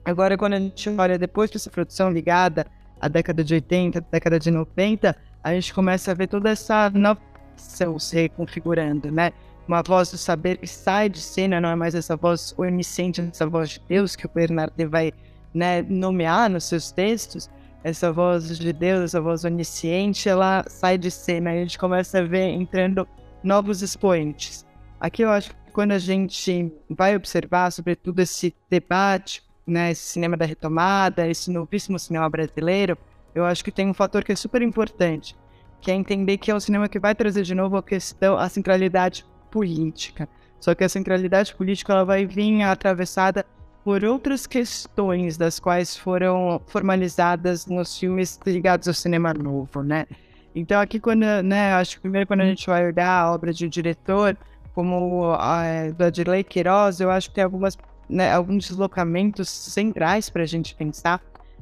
Agora, 0.04 0.36
quando 0.36 0.54
a 0.54 0.58
gente 0.58 0.88
olha 0.90 1.18
depois 1.18 1.50
dessa 1.50 1.70
produção 1.70 2.10
ligada 2.10 2.66
à 3.00 3.08
década 3.08 3.42
de 3.42 3.54
80, 3.54 4.00
década 4.10 4.38
de 4.38 4.50
90, 4.50 5.16
a 5.42 5.54
gente 5.54 5.72
começa 5.72 6.10
a 6.10 6.14
ver 6.14 6.26
toda 6.26 6.50
essa 6.50 6.90
nova 6.90 7.20
se 7.56 8.16
reconfigurando, 8.16 9.10
né? 9.10 9.32
Uma 9.66 9.82
voz 9.82 10.10
do 10.10 10.18
saber 10.18 10.58
que 10.58 10.66
sai 10.66 11.08
de 11.08 11.20
cena, 11.20 11.60
não 11.60 11.70
é 11.70 11.74
mais 11.74 11.94
essa 11.94 12.16
voz 12.16 12.54
onisciente, 12.58 13.20
essa 13.20 13.46
voz 13.46 13.70
de 13.70 13.82
Deus 13.88 14.14
que 14.14 14.26
o 14.26 14.30
Bernardo 14.32 14.90
vai 14.90 15.12
né, 15.54 15.82
nomear 15.82 16.50
nos 16.50 16.64
seus 16.64 16.90
textos, 16.90 17.48
essa 17.82 18.12
voz 18.12 18.58
de 18.58 18.72
Deus, 18.72 19.04
essa 19.04 19.20
voz 19.20 19.44
onisciente, 19.44 20.28
ela 20.28 20.64
sai 20.68 20.98
de 20.98 21.10
cena 21.10 21.54
e 21.54 21.58
a 21.58 21.62
gente 21.62 21.78
começa 21.78 22.18
a 22.18 22.22
ver 22.22 22.48
entrando 22.48 23.08
novos 23.42 23.80
expoentes. 23.80 24.66
Aqui 25.00 25.22
eu 25.22 25.30
acho 25.30 25.50
que 25.50 25.72
quando 25.72 25.92
a 25.92 25.98
gente 25.98 26.72
vai 26.90 27.16
observar, 27.16 27.70
sobretudo, 27.70 28.20
esse 28.20 28.54
debate, 28.68 29.42
né, 29.66 29.90
esse 29.90 30.02
cinema 30.02 30.36
da 30.36 30.44
retomada, 30.44 31.26
esse 31.26 31.50
novíssimo 31.50 31.98
cinema 31.98 32.28
brasileiro, 32.28 32.96
eu 33.34 33.44
acho 33.44 33.64
que 33.64 33.72
tem 33.72 33.88
um 33.88 33.94
fator 33.94 34.22
que 34.22 34.32
é 34.32 34.36
super 34.36 34.62
importante, 34.62 35.36
que 35.80 35.90
é 35.90 35.94
entender 35.94 36.38
que 36.38 36.50
é 36.50 36.54
um 36.54 36.60
cinema 36.60 36.88
que 36.88 36.98
vai 36.98 37.14
trazer 37.14 37.42
de 37.42 37.54
novo 37.54 37.76
a 37.76 37.82
questão, 37.82 38.36
a 38.36 38.48
centralidade 38.48 39.24
política. 39.50 40.28
Só 40.60 40.74
que 40.74 40.84
a 40.84 40.88
centralidade 40.88 41.54
política 41.54 41.92
ela 41.92 42.04
vai 42.04 42.24
vir 42.26 42.62
atravessada 42.62 43.44
por 43.84 44.02
outras 44.02 44.46
questões 44.46 45.36
das 45.36 45.60
quais 45.60 45.94
foram 45.94 46.60
formalizadas 46.66 47.66
nos 47.66 47.98
filmes 47.98 48.40
ligados 48.46 48.88
ao 48.88 48.94
cinema 48.94 49.34
novo, 49.34 49.82
né? 49.82 50.06
Então 50.54 50.80
aqui 50.80 50.98
quando, 50.98 51.24
né, 51.42 51.74
acho 51.74 51.96
que 51.96 52.00
primeiro 52.00 52.26
quando 52.26 52.40
a 52.40 52.46
gente 52.46 52.66
vai 52.66 52.86
olhar 52.86 53.10
a 53.10 53.32
obra 53.32 53.52
de 53.52 53.66
um 53.66 53.68
diretor 53.68 54.36
como 54.74 55.32
a 55.34 55.90
do 55.96 56.04
Adley 56.04 56.42
Queiroz, 56.42 56.98
eu 56.98 57.10
acho 57.10 57.28
que 57.28 57.34
tem 57.34 57.44
algumas, 57.44 57.76
né, 58.08 58.32
alguns 58.32 58.68
deslocamentos 58.68 59.48
centrais 59.48 60.30
para 60.30 60.42
a 60.42 60.46
gente 60.46 60.74
pensar, 60.74 61.20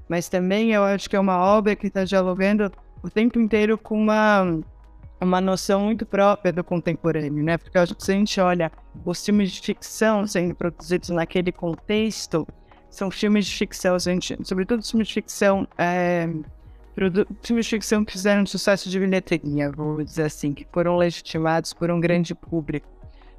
mas 0.08 0.28
também 0.28 0.72
eu 0.72 0.84
acho 0.84 1.08
que 1.08 1.16
é 1.16 1.20
uma 1.20 1.38
obra 1.38 1.74
que 1.76 1.86
está 1.86 2.04
dialogando 2.04 2.70
o 3.02 3.10
tempo 3.10 3.38
inteiro 3.40 3.76
com 3.78 3.98
uma 3.98 4.60
uma 5.24 5.40
noção 5.40 5.84
muito 5.84 6.04
própria 6.04 6.52
do 6.52 6.64
contemporâneo, 6.64 7.44
né? 7.44 7.56
Porque 7.56 7.78
a 7.78 7.84
gente 7.84 8.40
olha 8.40 8.72
os 9.04 9.24
filmes 9.24 9.52
de 9.52 9.60
ficção 9.60 10.26
sendo 10.26 10.54
produzidos 10.54 11.10
naquele 11.10 11.52
contexto, 11.52 12.46
são 12.90 13.10
filmes 13.10 13.46
de 13.46 13.56
ficção, 13.56 13.98
gente, 13.98 14.36
sobretudo 14.42 14.84
filmes 14.84 15.08
de 15.08 15.14
ficção, 15.14 15.66
é, 15.78 16.28
filmes 17.42 17.66
de 17.66 17.70
ficção 17.70 18.04
que 18.04 18.12
fizeram 18.12 18.44
sucesso 18.44 18.90
de 18.90 18.98
bilheteria, 18.98 19.70
vou 19.70 20.02
dizer 20.02 20.24
assim, 20.24 20.52
que 20.52 20.66
foram 20.70 20.96
legitimados 20.96 21.72
por 21.72 21.90
um 21.90 22.00
grande 22.00 22.34
público. 22.34 22.86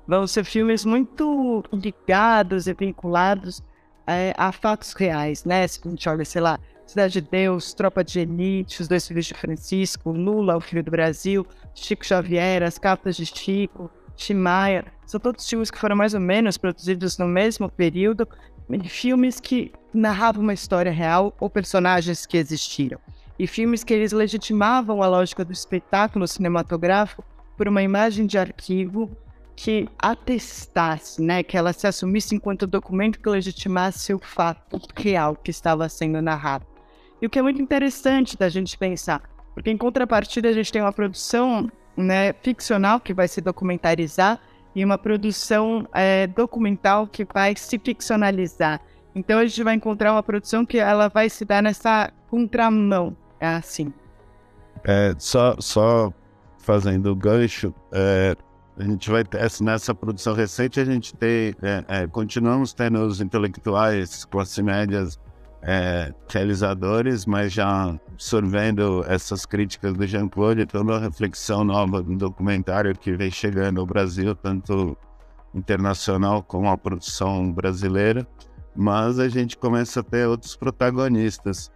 Vão 0.07 0.27
ser 0.27 0.43
filmes 0.43 0.85
muito 0.85 1.63
ligados 1.71 2.67
e 2.67 2.73
vinculados 2.73 3.63
é, 4.05 4.33
a 4.37 4.51
fatos 4.51 4.93
reais, 4.93 5.45
né? 5.45 5.67
Se 5.67 5.79
a 5.85 5.89
gente 5.89 6.09
olha, 6.09 6.25
sei 6.25 6.41
lá, 6.41 6.59
Cidade 6.85 7.13
de 7.13 7.21
Deus, 7.21 7.73
Tropa 7.73 8.03
de 8.03 8.19
Elite, 8.19 8.81
Os 8.81 8.87
Dois 8.87 9.07
Filhos 9.07 9.25
de 9.25 9.33
Francisco, 9.33 10.11
Lula, 10.11 10.57
o 10.57 10.61
Filho 10.61 10.83
do 10.83 10.91
Brasil, 10.91 11.45
Chico 11.73 12.05
Xavier, 12.05 12.61
As 12.61 12.77
Cartas 12.77 13.15
de 13.15 13.25
Chico, 13.25 13.89
Timaya, 14.15 14.85
são 15.05 15.19
todos 15.19 15.47
filmes 15.47 15.71
que 15.71 15.79
foram 15.79 15.95
mais 15.95 16.13
ou 16.13 16.19
menos 16.19 16.57
produzidos 16.57 17.17
no 17.17 17.27
mesmo 17.27 17.69
período, 17.69 18.27
filmes 18.85 19.39
que 19.39 19.71
narravam 19.93 20.43
uma 20.43 20.53
história 20.53 20.91
real 20.91 21.35
ou 21.39 21.49
personagens 21.49 22.25
que 22.25 22.37
existiram. 22.37 22.99
E 23.37 23.47
filmes 23.47 23.83
que 23.83 23.93
eles 23.93 24.11
legitimavam 24.11 25.01
a 25.01 25.07
lógica 25.07 25.43
do 25.43 25.51
espetáculo 25.51 26.27
cinematográfico 26.27 27.23
por 27.57 27.67
uma 27.67 27.81
imagem 27.81 28.25
de 28.25 28.37
arquivo 28.37 29.09
que 29.55 29.87
atestasse, 29.99 31.21
né, 31.21 31.43
que 31.43 31.55
ela 31.57 31.73
se 31.73 31.85
assumisse 31.85 32.35
enquanto 32.35 32.65
documento 32.65 33.19
que 33.19 33.29
legitimasse 33.29 34.13
o 34.13 34.19
fato 34.19 34.79
real 34.95 35.35
que 35.35 35.51
estava 35.51 35.87
sendo 35.89 36.21
narrado. 36.21 36.65
E 37.21 37.25
o 37.25 37.29
que 37.29 37.39
é 37.39 37.41
muito 37.41 37.61
interessante 37.61 38.37
da 38.37 38.49
gente 38.49 38.77
pensar, 38.77 39.21
porque 39.53 39.69
em 39.69 39.77
contrapartida 39.77 40.49
a 40.49 40.53
gente 40.53 40.71
tem 40.71 40.81
uma 40.81 40.91
produção 40.91 41.69
né, 41.95 42.33
ficcional 42.33 42.99
que 42.99 43.13
vai 43.13 43.27
se 43.27 43.39
documentarizar 43.39 44.39
e 44.75 44.83
uma 44.83 44.97
produção 44.97 45.87
é, 45.93 46.25
documental 46.27 47.07
que 47.07 47.23
vai 47.23 47.55
se 47.55 47.77
ficcionalizar. 47.77 48.81
Então 49.15 49.37
a 49.37 49.45
gente 49.45 49.63
vai 49.63 49.75
encontrar 49.75 50.11
uma 50.11 50.23
produção 50.23 50.65
que 50.65 50.79
ela 50.79 51.07
vai 51.07 51.29
se 51.29 51.45
dar 51.45 51.61
nessa 51.61 52.11
contramão, 52.29 53.15
é 53.39 53.47
assim. 53.47 53.93
É, 54.83 55.13
só, 55.19 55.55
só 55.59 56.11
fazendo 56.57 57.11
o 57.11 57.15
gancho, 57.15 57.73
é, 57.91 58.35
a 58.77 58.83
gente 58.83 59.09
vai 59.09 59.23
ter, 59.23 59.39
nessa 59.61 59.93
produção 59.93 60.33
recente 60.33 60.79
a 60.79 60.85
gente 60.85 61.15
tem, 61.15 61.55
é, 61.61 61.85
é, 61.87 62.07
continuamos 62.07 62.73
tendo 62.73 62.99
os 63.05 63.21
intelectuais, 63.21 64.25
classe 64.25 64.63
médias 64.63 65.19
é, 65.61 66.13
realizadores, 66.27 67.25
mas 67.25 67.53
já 67.53 67.95
absorvendo 68.11 69.03
essas 69.07 69.45
críticas 69.45 69.93
do 69.93 70.05
Jean-Claude, 70.05 70.65
toda 70.65 70.83
uma 70.83 70.99
reflexão 70.99 71.63
nova 71.63 72.01
do 72.01 72.15
documentário 72.15 72.97
que 72.97 73.13
vem 73.13 73.31
chegando 73.31 73.79
ao 73.79 73.85
Brasil, 73.85 74.35
tanto 74.35 74.97
internacional 75.53 76.43
como 76.43 76.67
a 76.67 76.77
produção 76.77 77.51
brasileira, 77.51 78.27
mas 78.75 79.19
a 79.19 79.29
gente 79.29 79.55
começa 79.55 79.99
a 79.99 80.03
ter 80.03 80.27
outros 80.27 80.55
protagonistas 80.55 81.71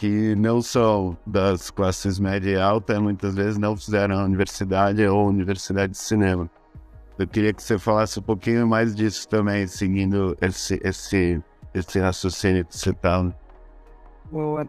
que 0.00 0.34
não 0.34 0.62
são 0.62 1.14
das 1.26 1.70
classes 1.70 2.18
média 2.18 2.50
e 2.52 2.58
alta, 2.58 2.98
muitas 2.98 3.34
vezes 3.34 3.58
não 3.58 3.76
fizeram 3.76 4.18
a 4.18 4.24
universidade 4.24 5.06
ou 5.06 5.28
universidade 5.28 5.92
de 5.92 5.98
cinema. 5.98 6.48
Eu 7.18 7.28
queria 7.28 7.52
que 7.52 7.62
você 7.62 7.78
falasse 7.78 8.18
um 8.18 8.22
pouquinho 8.22 8.66
mais 8.66 8.96
disso 8.96 9.28
também, 9.28 9.66
seguindo 9.66 10.34
esse, 10.40 10.80
esse 10.82 11.42
esse 11.74 12.00
raciocínio 12.00 12.64
que 12.64 12.78
você 12.78 12.94
tá. 12.94 13.30
Boa. 14.32 14.66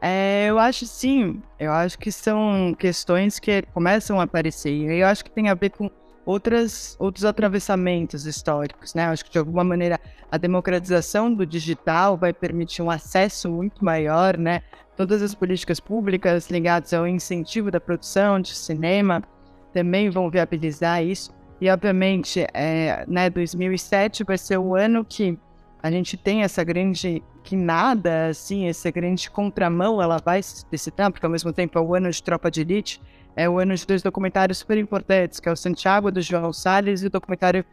É, 0.00 0.46
eu 0.48 0.58
acho 0.58 0.86
sim, 0.86 1.40
eu 1.56 1.70
acho 1.70 1.96
que 1.96 2.10
são 2.10 2.74
questões 2.76 3.38
que 3.38 3.62
começam 3.72 4.18
a 4.18 4.24
aparecer. 4.24 4.72
E 4.72 4.98
eu 4.98 5.06
acho 5.06 5.24
que 5.24 5.30
tem 5.30 5.50
a 5.50 5.54
ver 5.54 5.70
com 5.70 5.88
outras, 6.24 6.96
outros 6.98 7.24
atravessamentos 7.24 8.26
históricos, 8.26 8.94
né? 8.94 9.06
Acho 9.06 9.24
que 9.24 9.30
de 9.30 9.38
alguma 9.38 9.64
maneira 9.64 10.00
a 10.30 10.38
democratização 10.38 11.32
do 11.32 11.46
digital 11.46 12.16
vai 12.16 12.32
permitir 12.32 12.82
um 12.82 12.90
acesso 12.90 13.50
muito 13.50 13.84
maior, 13.84 14.36
né? 14.36 14.62
Todas 14.96 15.22
as 15.22 15.34
políticas 15.34 15.80
públicas 15.80 16.50
ligadas 16.50 16.92
ao 16.92 17.06
incentivo 17.06 17.70
da 17.70 17.80
produção 17.80 18.40
de 18.40 18.54
cinema 18.54 19.22
também 19.72 20.08
vão 20.08 20.30
viabilizar 20.30 21.02
isso. 21.02 21.32
E 21.60 21.68
obviamente, 21.68 22.46
é, 22.52 23.04
né, 23.08 23.28
2007 23.28 24.24
vai 24.24 24.38
ser 24.38 24.58
o 24.58 24.74
ano 24.74 25.04
que 25.04 25.38
a 25.82 25.90
gente 25.90 26.16
tem 26.16 26.42
essa 26.42 26.64
grande 26.64 27.22
quinada, 27.42 28.28
assim, 28.28 28.68
essa 28.68 28.90
grande 28.90 29.30
contramão, 29.30 30.00
ela 30.00 30.18
vai 30.18 30.42
se 30.42 30.56
explicitar, 30.56 31.12
porque 31.12 31.26
ao 31.26 31.30
mesmo 31.30 31.52
tempo 31.52 31.78
é 31.78 31.82
o 31.82 31.94
ano 31.94 32.10
de 32.10 32.22
Tropa 32.22 32.50
de 32.50 32.62
Elite, 32.62 33.02
é 33.36 33.48
o 33.48 33.58
ano 33.58 33.74
de 33.74 33.86
dois 33.86 34.02
documentários 34.02 34.58
super 34.58 34.78
importantes, 34.78 35.40
que 35.40 35.48
é 35.48 35.52
o 35.52 35.56
Santiago, 35.56 36.10
do 36.10 36.20
João 36.20 36.52
Salles, 36.52 37.02
e 37.02 37.06
o 37.06 37.10
documentário 37.10 37.64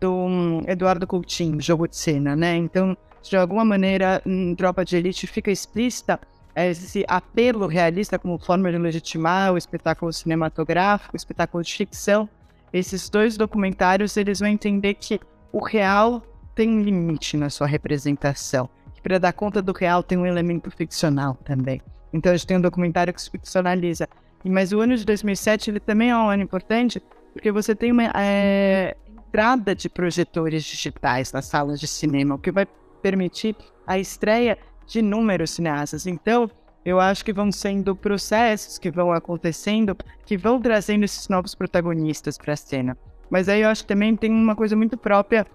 do 0.00 0.12
um, 0.12 0.62
Eduardo 0.66 1.06
Coutinho, 1.06 1.60
Jogo 1.60 1.86
de 1.86 1.96
Cena, 1.96 2.34
né? 2.34 2.56
Então, 2.56 2.96
de 3.22 3.36
alguma 3.36 3.64
maneira, 3.64 4.22
em 4.24 4.54
Tropa 4.54 4.84
de 4.84 4.96
Elite 4.96 5.26
fica 5.26 5.50
explícita 5.50 6.18
esse 6.54 7.04
apelo 7.06 7.66
realista 7.66 8.18
como 8.18 8.38
forma 8.38 8.70
de 8.70 8.78
legitimar 8.78 9.52
o 9.52 9.58
espetáculo 9.58 10.12
cinematográfico, 10.12 11.14
o 11.14 11.16
espetáculo 11.16 11.62
de 11.62 11.72
ficção. 11.72 12.28
Esses 12.72 13.08
dois 13.08 13.36
documentários, 13.36 14.16
eles 14.16 14.40
vão 14.40 14.48
entender 14.48 14.94
que 14.94 15.20
o 15.52 15.62
real 15.62 16.22
tem 16.54 16.68
um 16.68 16.80
limite 16.80 17.36
na 17.36 17.50
sua 17.50 17.66
representação. 17.66 18.68
Que 18.94 19.02
para 19.02 19.18
dar 19.18 19.32
conta 19.32 19.62
do 19.62 19.72
real 19.72 20.02
tem 20.02 20.18
um 20.18 20.26
elemento 20.26 20.70
ficcional 20.70 21.34
também. 21.44 21.80
Então 22.12 22.32
a 22.32 22.36
gente 22.36 22.46
tem 22.46 22.56
um 22.56 22.60
documentário 22.60 23.12
que 23.12 23.22
se 23.22 23.30
ficcionaliza. 23.30 24.08
Mas 24.44 24.72
o 24.72 24.80
ano 24.80 24.96
de 24.96 25.04
2007 25.04 25.70
ele 25.70 25.80
também 25.80 26.10
é 26.10 26.16
um 26.16 26.28
ano 26.28 26.42
importante 26.42 27.02
porque 27.32 27.52
você 27.52 27.74
tem 27.74 27.92
uma 27.92 28.10
é, 28.14 28.96
entrada 29.06 29.74
de 29.74 29.88
projetores 29.88 30.64
digitais 30.64 31.32
nas 31.32 31.46
salas 31.46 31.78
de 31.78 31.86
cinema, 31.86 32.34
o 32.34 32.38
que 32.38 32.50
vai 32.50 32.66
permitir 33.02 33.54
a 33.86 33.98
estreia 33.98 34.58
de 34.86 34.98
inúmeros 34.98 35.50
cineastas. 35.52 36.06
Então, 36.06 36.50
eu 36.84 36.98
acho 36.98 37.24
que 37.24 37.32
vão 37.32 37.52
sendo 37.52 37.94
processos 37.94 38.78
que 38.78 38.90
vão 38.90 39.12
acontecendo 39.12 39.96
que 40.24 40.36
vão 40.36 40.60
trazendo 40.60 41.04
esses 41.04 41.28
novos 41.28 41.54
protagonistas 41.54 42.38
para 42.38 42.54
a 42.54 42.56
cena. 42.56 42.96
Mas 43.28 43.48
aí 43.48 43.62
eu 43.62 43.68
acho 43.68 43.82
que 43.82 43.88
também 43.88 44.16
tem 44.16 44.30
uma 44.30 44.56
coisa 44.56 44.74
muito 44.74 44.96
própria 44.96 45.46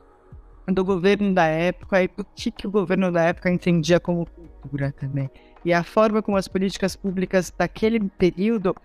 do 0.68 0.84
governo 0.84 1.34
da 1.34 1.46
época 1.46 2.02
e 2.04 2.08
do 2.08 2.26
que, 2.36 2.52
que 2.52 2.68
o 2.68 2.72
governo 2.72 3.12
da 3.12 3.24
época 3.24 3.52
entendia 3.52 4.00
como 4.00 4.28
também. 5.00 5.30
E 5.64 5.74
a 5.74 5.84
forma 5.84 6.22
como 6.22 6.38
as 6.38 6.48
políticas 6.48 6.96
públicas 6.96 7.54
daquele 7.58 8.00
período 8.00 8.76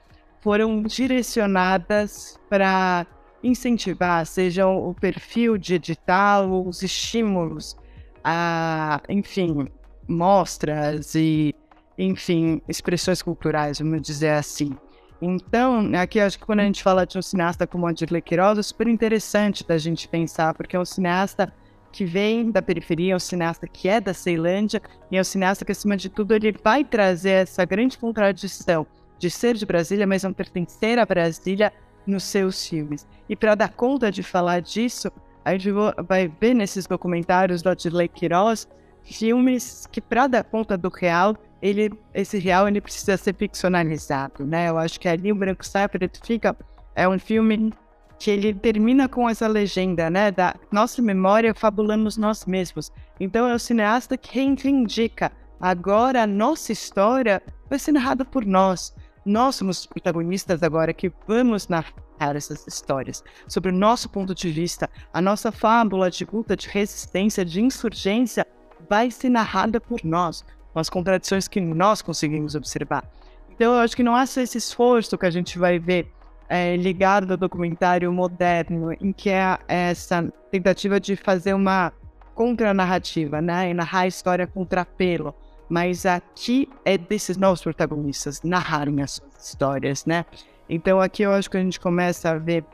foram 0.40 0.82
direcionadas 0.82 2.38
para 2.48 3.06
incentivar, 3.42 4.24
seja 4.26 4.66
o 4.66 4.94
perfil 4.94 5.56
de 5.58 5.74
edital, 5.74 6.66
os 6.66 6.82
estímulos, 6.82 7.76
a, 8.22 9.00
enfim, 9.08 9.68
mostras 10.08 11.14
e, 11.14 11.54
enfim, 11.98 12.60
expressões 12.68 13.22
culturais, 13.22 13.78
vamos 13.78 14.02
dizer 14.02 14.30
assim. 14.30 14.76
Então, 15.22 15.90
aqui 16.00 16.18
acho 16.18 16.38
que 16.38 16.46
quando 16.46 16.60
a 16.60 16.64
gente 16.64 16.82
fala 16.82 17.06
de 17.06 17.18
um 17.18 17.22
cineasta 17.22 17.66
como 17.66 17.86
Adirley 17.86 18.22
Quiroz, 18.22 18.58
é 18.58 18.62
super 18.62 18.88
interessante 18.88 19.66
da 19.66 19.76
gente 19.76 20.08
pensar, 20.08 20.54
porque 20.54 20.76
é 20.76 20.80
um 20.80 20.84
cineasta 20.84 21.52
que 21.92 22.04
vem 22.04 22.50
da 22.50 22.62
periferia, 22.62 23.12
é 23.12 23.16
um 23.16 23.20
cineasta 23.20 23.66
que 23.66 23.88
é 23.88 24.00
da 24.00 24.14
Ceilândia, 24.14 24.80
e 25.10 25.16
é 25.16 25.20
um 25.20 25.24
cineasta 25.24 25.64
que, 25.64 25.72
acima 25.72 25.96
de 25.96 26.08
tudo, 26.08 26.34
ele 26.34 26.54
vai 26.62 26.84
trazer 26.84 27.30
essa 27.30 27.64
grande 27.64 27.98
contradição 27.98 28.86
de 29.18 29.30
ser 29.30 29.54
de 29.54 29.66
Brasília, 29.66 30.06
mas 30.06 30.22
não 30.22 30.32
pertencer 30.32 30.98
a 30.98 31.04
Brasília 31.04 31.72
nos 32.06 32.24
seus 32.24 32.66
filmes. 32.66 33.06
E 33.28 33.36
para 33.36 33.54
dar 33.54 33.68
conta 33.68 34.10
de 34.10 34.22
falar 34.22 34.60
disso, 34.60 35.10
a 35.44 35.52
gente 35.52 35.70
vai 36.06 36.28
ver 36.40 36.54
nesses 36.54 36.86
documentários 36.86 37.62
do 37.62 37.68
Adirley 37.68 38.08
Quiroz 38.08 38.68
filmes 39.02 39.86
que, 39.90 40.00
para 40.00 40.26
dar 40.26 40.44
conta 40.44 40.76
do 40.76 40.88
real, 40.88 41.36
ele, 41.60 41.90
esse 42.14 42.38
real 42.38 42.68
ele 42.68 42.80
precisa 42.80 43.16
ser 43.16 43.34
ficcionalizado, 43.34 44.46
né? 44.46 44.68
Eu 44.68 44.78
acho 44.78 44.98
que 44.98 45.08
ali 45.08 45.32
o 45.32 45.34
Branco 45.34 45.64
Sai 45.66 45.88
Preto 45.88 46.20
Fica 46.24 46.56
é 46.94 47.08
um 47.08 47.18
filme 47.18 47.72
que 48.20 48.30
ele 48.30 48.52
termina 48.52 49.08
com 49.08 49.26
essa 49.26 49.48
legenda, 49.48 50.10
né? 50.10 50.30
Da 50.30 50.54
nossa 50.70 51.00
memória 51.00 51.54
fabulamos 51.54 52.18
nós 52.18 52.44
mesmos. 52.44 52.92
Então 53.18 53.48
é 53.48 53.54
o 53.54 53.58
cineasta 53.58 54.18
que 54.18 54.34
reivindica 54.34 55.32
agora 55.58 56.22
a 56.22 56.26
nossa 56.26 56.70
história 56.70 57.42
vai 57.70 57.78
ser 57.78 57.92
narrada 57.92 58.22
por 58.22 58.44
nós. 58.44 58.94
Nós 59.24 59.56
somos 59.56 59.80
os 59.80 59.86
protagonistas 59.86 60.62
agora 60.62 60.92
que 60.92 61.10
vamos 61.26 61.66
narrar 61.66 61.94
essas 62.36 62.66
histórias 62.66 63.24
sobre 63.48 63.70
o 63.70 63.74
nosso 63.74 64.06
ponto 64.10 64.34
de 64.34 64.50
vista, 64.50 64.90
a 65.14 65.22
nossa 65.22 65.50
fábula 65.50 66.10
de 66.10 66.26
luta, 66.30 66.54
de 66.54 66.68
resistência, 66.68 67.42
de 67.42 67.62
insurgência 67.62 68.46
vai 68.88 69.10
ser 69.10 69.30
narrada 69.30 69.80
por 69.80 70.00
nós, 70.04 70.44
com 70.74 70.78
as 70.78 70.90
contradições 70.90 71.48
que 71.48 71.60
nós 71.60 72.02
conseguimos 72.02 72.54
observar. 72.54 73.02
Então, 73.50 73.74
eu 73.74 73.80
acho 73.80 73.96
que 73.96 74.02
não 74.02 74.14
há 74.14 74.26
só 74.26 74.42
esse 74.42 74.58
esforço 74.58 75.16
que 75.16 75.26
a 75.26 75.30
gente 75.30 75.58
vai 75.58 75.78
ver 75.78 76.10
é, 76.50 76.76
ligado 76.76 77.30
ao 77.30 77.36
documentário 77.36 78.12
moderno, 78.12 78.92
em 79.00 79.12
que 79.12 79.30
é 79.30 79.56
essa 79.68 80.30
tentativa 80.50 80.98
de 80.98 81.14
fazer 81.14 81.54
uma 81.54 81.92
contranarrativa, 82.34 83.40
né? 83.40 83.70
E 83.70 83.74
narrar 83.74 84.00
a 84.00 84.06
história 84.08 84.46
contrapelo. 84.48 85.32
Mas 85.68 86.04
aqui 86.04 86.68
é 86.84 86.98
desses 86.98 87.36
novos 87.36 87.62
protagonistas 87.62 88.42
narrarem 88.42 89.00
as 89.00 89.12
suas 89.12 89.48
histórias, 89.48 90.04
né? 90.04 90.26
Então 90.68 91.00
aqui 91.00 91.22
eu 91.22 91.32
acho 91.32 91.48
que 91.48 91.56
a 91.56 91.62
gente 91.62 91.78
começa 91.78 92.30
a 92.30 92.38
ver 92.38 92.64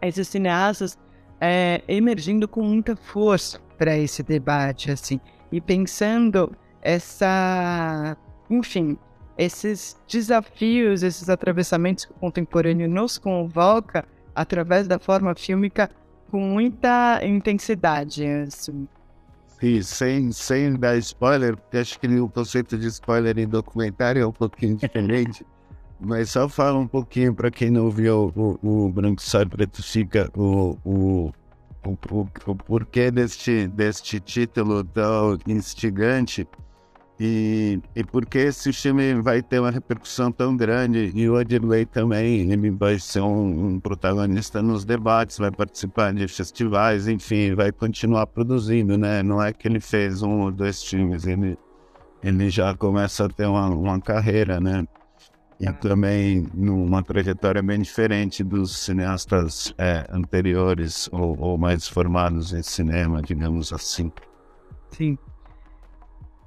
esses 0.00 0.28
cineastas 0.28 0.96
é, 1.40 1.82
emergindo 1.88 2.46
com 2.46 2.62
muita 2.62 2.94
força 2.94 3.58
para 3.76 3.98
esse 3.98 4.22
debate, 4.22 4.92
assim, 4.92 5.20
e 5.50 5.60
pensando 5.60 6.52
essa, 6.80 8.16
enfim, 8.48 8.96
esses 9.38 9.96
desafios, 10.08 11.04
esses 11.04 11.28
atravessamentos 11.28 12.04
que 12.04 12.12
o 12.12 12.16
contemporâneo 12.16 12.88
nos 12.88 13.16
convoca 13.16 14.04
através 14.34 14.88
da 14.88 14.98
forma 14.98 15.32
fílmica 15.36 15.88
com 16.28 16.40
muita 16.40 17.20
intensidade. 17.24 18.26
Assim. 18.26 18.88
E 19.62 19.82
sem, 19.82 20.32
sem 20.32 20.74
dar 20.74 20.96
spoiler, 20.98 21.56
porque 21.56 21.78
acho 21.78 21.98
que 22.00 22.06
o 22.08 22.28
conceito 22.28 22.76
de 22.76 22.88
spoiler 22.88 23.38
em 23.38 23.46
documentário 23.46 24.22
é 24.22 24.26
um 24.26 24.32
pouquinho 24.32 24.74
diferente. 24.76 25.46
Mas 26.00 26.30
só 26.30 26.48
fala 26.48 26.78
um 26.78 26.86
pouquinho 26.86 27.34
para 27.34 27.50
quem 27.50 27.70
não 27.70 27.90
viu 27.90 28.32
o, 28.36 28.58
o 28.62 28.88
Branco 28.88 29.20
Sai 29.20 29.46
Preto 29.46 29.82
Fica, 29.82 30.30
o, 30.36 30.76
o, 30.84 31.32
o, 31.84 31.98
o, 32.10 32.28
o 32.46 32.54
porquê 32.54 33.10
deste, 33.10 33.66
deste 33.66 34.20
título 34.20 34.84
tão 34.84 35.36
instigante 35.48 36.46
e, 37.20 37.80
e 37.96 38.04
porque 38.04 38.38
esse 38.38 38.72
filme 38.72 39.20
vai 39.20 39.42
ter 39.42 39.58
uma 39.58 39.72
repercussão 39.72 40.30
tão 40.30 40.56
grande 40.56 41.10
e 41.14 41.28
o 41.28 41.36
Adirley 41.36 41.84
também 41.84 42.52
ele 42.52 42.70
vai 42.70 42.98
ser 43.00 43.22
um, 43.22 43.66
um, 43.66 43.80
protagonista 43.80 44.62
nos 44.62 44.84
debates, 44.84 45.36
vai 45.38 45.50
participar 45.50 46.14
de 46.14 46.28
festivais, 46.28 47.08
enfim, 47.08 47.54
vai 47.56 47.72
continuar 47.72 48.28
produzindo, 48.28 48.96
né? 48.96 49.20
Não 49.22 49.42
é 49.42 49.52
que 49.52 49.66
ele 49.66 49.80
fez 49.80 50.22
um 50.22 50.42
ou 50.42 50.52
dois 50.52 50.80
filmes, 50.84 51.26
ele, 51.26 51.58
ele 52.22 52.48
já 52.50 52.72
começa 52.76 53.24
a 53.24 53.28
ter 53.28 53.46
uma, 53.46 53.68
uma 53.68 54.00
carreira, 54.00 54.60
né? 54.60 54.86
E 55.60 55.72
também 55.72 56.46
numa 56.54 57.02
trajetória 57.02 57.60
bem 57.60 57.80
diferente 57.80 58.44
dos 58.44 58.78
cineastas 58.78 59.74
é, 59.76 60.06
anteriores 60.08 61.08
ou, 61.10 61.36
ou 61.36 61.58
mais 61.58 61.88
formados 61.88 62.52
em 62.52 62.62
cinema, 62.62 63.20
digamos 63.20 63.72
assim. 63.72 64.12
Sim. 64.92 65.18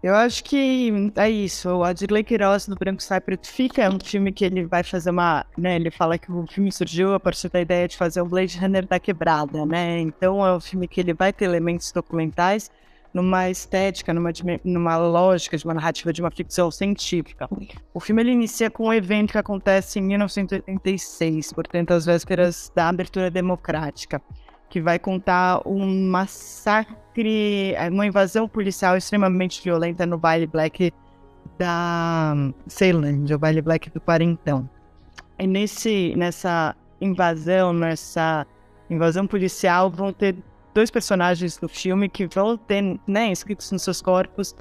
Eu 0.03 0.15
acho 0.15 0.43
que 0.43 1.11
é 1.15 1.29
isso. 1.29 1.69
O 1.69 1.83
Adirley 1.83 2.23
Queiroz 2.23 2.67
no 2.67 2.75
Branco 2.75 3.03
Sai 3.03 3.21
Preto 3.21 3.47
Fica 3.47 3.83
é 3.83 3.89
um 3.89 3.99
filme 4.03 4.31
que 4.31 4.43
ele 4.43 4.65
vai 4.65 4.83
fazer 4.83 5.11
uma. 5.11 5.45
Né, 5.55 5.75
ele 5.75 5.91
fala 5.91 6.17
que 6.17 6.31
o 6.31 6.47
filme 6.47 6.71
surgiu 6.71 7.13
a 7.13 7.19
partir 7.19 7.49
da 7.49 7.61
ideia 7.61 7.87
de 7.87 7.95
fazer 7.95 8.19
o 8.19 8.25
Blade 8.25 8.57
Runner 8.57 8.87
da 8.87 8.99
quebrada, 8.99 9.63
né? 9.63 9.99
Então 9.99 10.43
é 10.43 10.55
um 10.55 10.59
filme 10.59 10.87
que 10.87 10.99
ele 10.99 11.13
vai 11.13 11.31
ter 11.31 11.45
elementos 11.45 11.91
documentais 11.91 12.71
numa 13.13 13.49
estética, 13.49 14.11
numa, 14.11 14.31
numa 14.63 14.97
lógica 14.97 15.55
de 15.55 15.65
uma 15.65 15.73
narrativa 15.73 16.11
de 16.11 16.21
uma 16.21 16.31
ficção 16.31 16.71
científica. 16.71 17.47
O 17.93 17.99
filme 17.99 18.23
ele 18.23 18.31
inicia 18.31 18.71
com 18.71 18.87
um 18.87 18.93
evento 18.93 19.33
que 19.33 19.37
acontece 19.37 19.99
em 19.99 20.03
1986, 20.03 21.53
portanto, 21.53 21.91
às 21.91 22.05
vésperas 22.05 22.71
da 22.73 22.87
abertura 22.87 23.29
democrática 23.29 24.19
que 24.71 24.79
vai 24.79 24.97
contar 24.97 25.61
um 25.67 26.09
massacre, 26.09 26.95
é, 27.17 27.89
uma 27.89 28.05
invasão 28.05 28.47
policial 28.47 28.97
extremamente 28.97 29.61
violenta 29.63 30.05
no 30.05 30.17
Vale 30.17 30.47
Black 30.47 30.93
da 31.57 32.33
Ceilândia, 32.67 33.35
o 33.35 33.39
Vale 33.39 33.61
Black 33.61 33.89
do 33.89 33.99
Quarentão. 33.99 34.69
E 35.37 35.47
nesse, 35.47 36.13
nessa 36.15 36.75
invasão, 36.99 37.73
nessa 37.73 38.45
invasão 38.89 39.25
policial, 39.27 39.89
vão 39.89 40.13
ter 40.13 40.35
dois 40.73 40.89
personagens 40.89 41.57
do 41.57 41.67
filme 41.67 42.07
que 42.07 42.27
vão 42.27 42.57
ter, 42.57 42.99
né, 43.07 43.27
inscritos 43.27 43.71
nos 43.71 43.81
seus 43.81 44.01
corpos 44.01 44.55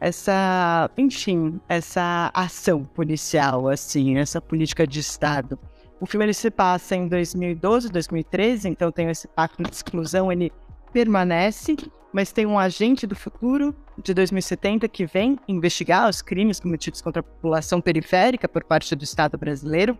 essa, 0.00 0.90
enfim, 0.96 1.60
essa 1.68 2.30
ação 2.32 2.84
policial, 2.84 3.68
assim, 3.68 4.16
essa 4.16 4.40
política 4.40 4.86
de 4.86 4.98
Estado. 4.98 5.58
O 6.00 6.06
filme 6.06 6.24
ele 6.24 6.32
se 6.32 6.50
passa 6.50 6.96
em 6.96 7.06
2012, 7.06 7.90
2013, 7.90 8.68
então 8.70 8.90
tem 8.90 9.10
esse 9.10 9.28
pacto 9.28 9.62
de 9.62 9.70
exclusão, 9.70 10.32
ele 10.32 10.50
permanece, 10.92 11.76
mas 12.12 12.32
tem 12.32 12.46
um 12.46 12.58
agente 12.58 13.06
do 13.06 13.14
futuro 13.14 13.74
de 14.02 14.12
2070 14.12 14.88
que 14.88 15.06
vem 15.06 15.38
investigar 15.46 16.08
os 16.08 16.20
crimes 16.22 16.58
cometidos 16.58 17.00
contra 17.00 17.20
a 17.20 17.22
população 17.22 17.80
periférica 17.80 18.48
por 18.48 18.64
parte 18.64 18.94
do 18.94 19.04
Estado 19.04 19.38
brasileiro. 19.38 19.96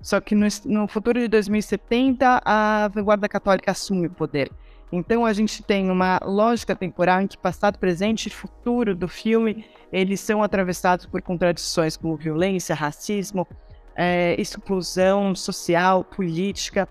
Só 0.00 0.20
que 0.20 0.34
no, 0.34 0.46
no 0.66 0.86
futuro 0.86 1.18
de 1.18 1.28
2070, 1.28 2.42
a 2.44 2.88
vanguarda 2.88 3.28
católica 3.28 3.72
assume 3.72 4.06
o 4.06 4.10
poder. 4.10 4.50
Então 4.92 5.26
a 5.26 5.32
gente 5.32 5.62
tem 5.62 5.90
uma 5.90 6.18
lógica 6.24 6.74
temporal 6.74 7.20
em 7.20 7.26
que 7.26 7.36
passado, 7.36 7.78
presente 7.78 8.26
e 8.26 8.30
futuro 8.30 8.94
do 8.94 9.08
filme 9.08 9.66
eles 9.92 10.20
são 10.20 10.42
atravessados 10.42 11.06
por 11.06 11.20
contradições 11.20 11.96
como 11.96 12.16
violência, 12.16 12.74
racismo, 12.74 13.46
é, 13.94 14.34
exclusão 14.40 15.34
social, 15.34 16.04
política. 16.04 16.88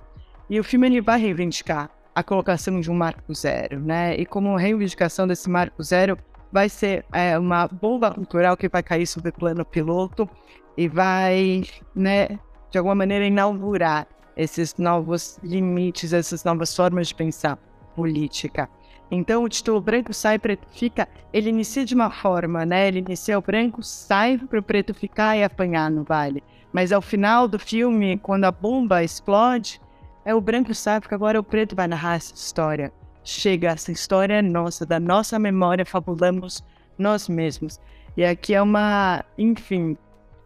E 0.49 0.59
o 0.59 0.63
filme 0.63 0.87
ele 0.87 1.01
vai 1.01 1.19
reivindicar 1.19 1.89
a 2.17 2.23
colocação 2.23 2.81
de 2.81 2.89
um 2.89 2.95
marco 2.95 3.31
zero, 3.31 3.79
né? 3.79 4.15
E 4.15 4.25
como 4.25 4.55
reivindicação 4.55 5.27
desse 5.27 5.47
marco 5.47 5.83
zero, 5.83 6.17
vai 6.51 6.67
ser 6.67 7.05
é, 7.13 7.37
uma 7.37 7.67
bomba 7.67 8.11
cultural 8.11 8.57
que 8.57 8.67
vai 8.67 8.81
cair 8.81 9.05
sobre 9.05 9.29
o 9.29 9.33
plano 9.33 9.63
piloto 9.63 10.27
e 10.75 10.87
vai, 10.87 11.63
né, 11.93 12.39
de 12.71 12.77
alguma 12.79 12.95
maneira 12.95 13.23
inaugurar 13.23 14.07
esses 14.35 14.75
novos 14.77 15.37
limites, 15.43 16.11
essas 16.11 16.43
novas 16.43 16.75
formas 16.75 17.09
de 17.09 17.13
pensar 17.13 17.55
política. 17.95 18.67
Então 19.11 19.43
o 19.43 19.49
título 19.49 19.79
branco 19.79 20.11
sai 20.11 20.39
preto 20.39 20.67
fica, 20.71 21.07
ele 21.31 21.49
inicia 21.51 21.85
de 21.85 21.93
uma 21.93 22.09
forma, 22.09 22.65
né? 22.65 22.87
Ele 22.87 22.97
inicia 22.97 23.37
o 23.37 23.43
branco, 23.43 23.83
sai 23.83 24.39
para 24.39 24.57
o 24.57 24.63
preto 24.63 24.91
ficar 24.91 25.37
e 25.37 25.43
apanhar 25.43 25.91
no 25.91 26.03
vale. 26.03 26.43
Mas 26.73 26.91
ao 26.91 27.01
final 27.01 27.47
do 27.47 27.59
filme, 27.59 28.17
quando 28.17 28.45
a 28.45 28.51
bomba 28.51 29.03
explode, 29.03 29.79
é 30.27 30.35
o 30.35 30.41
branco 30.41 30.75
sabe 30.75 31.07
que 31.07 31.15
agora 31.15 31.39
o 31.39 31.43
preto 31.43 31.73
vai 31.73 31.87
narrar 31.87 32.15
essa 32.15 32.33
história. 32.33 32.91
Chega, 33.23 33.69
essa 33.69 33.93
história 33.93 34.33
é 34.33 34.41
nossa, 34.41 34.85
da 34.85 34.99
nossa 34.99 35.39
memória, 35.39 35.85
fabulamos 35.85 36.61
nós 36.97 37.29
mesmos. 37.29 37.79
E 38.17 38.25
aqui 38.25 38.53
é 38.53 38.61
uma, 38.61 39.23
enfim, 39.37 39.97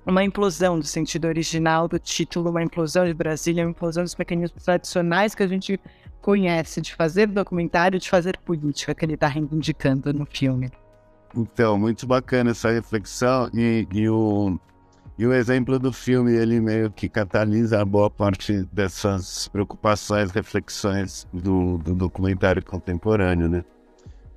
uma 0.06 0.24
implosão 0.24 0.78
do 0.78 0.86
sentido 0.86 1.26
original 1.26 1.88
do 1.88 1.98
título, 1.98 2.52
uma 2.52 2.62
implosão 2.62 3.08
de 3.08 3.14
Brasília, 3.16 3.64
uma 3.64 3.72
implosão 3.72 4.04
dos 4.04 4.16
mecanismos 4.16 4.64
tradicionais 4.64 5.34
que 5.34 5.42
a 5.42 5.48
gente 5.48 5.80
conhece 6.22 6.80
de 6.80 6.94
fazer 6.94 7.26
documentário, 7.26 7.98
de 7.98 8.08
fazer 8.08 8.38
política, 8.38 8.94
que 8.94 9.04
ele 9.04 9.16
está 9.16 9.28
reivindicando 9.28 10.14
no 10.14 10.28
filme. 10.28 10.70
Então, 11.36 11.76
muito 11.76 12.06
bacana 12.06 12.52
essa 12.52 12.70
reflexão 12.70 13.50
e, 13.52 13.88
e 13.92 14.08
o, 14.08 14.60
e 15.18 15.26
o 15.26 15.34
exemplo 15.34 15.78
do 15.78 15.92
filme, 15.94 16.34
ele 16.34 16.60
meio 16.60 16.92
que 16.92 17.08
catalisa 17.08 17.84
boa 17.86 18.10
parte 18.10 18.64
dessas 18.72 19.48
preocupações, 19.50 20.32
reflexões 20.32 21.28
do, 21.32 21.78
do 21.78 21.94
documentário 21.94 22.64
contemporâneo, 22.64 23.48
né? 23.48 23.64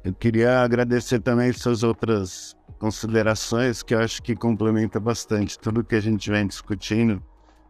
Eu 0.04 0.12
queria 0.12 0.60
agradecer 0.60 1.20
também 1.20 1.52
suas 1.52 1.82
outras 1.82 2.54
considerações, 2.78 3.82
que 3.82 3.94
eu 3.94 4.00
acho 4.00 4.22
que 4.22 4.36
complementa 4.36 5.00
bastante 5.00 5.58
tudo 5.58 5.82
que 5.82 5.94
a 5.94 6.00
gente 6.00 6.30
vem 6.30 6.46
discutindo, 6.46 7.22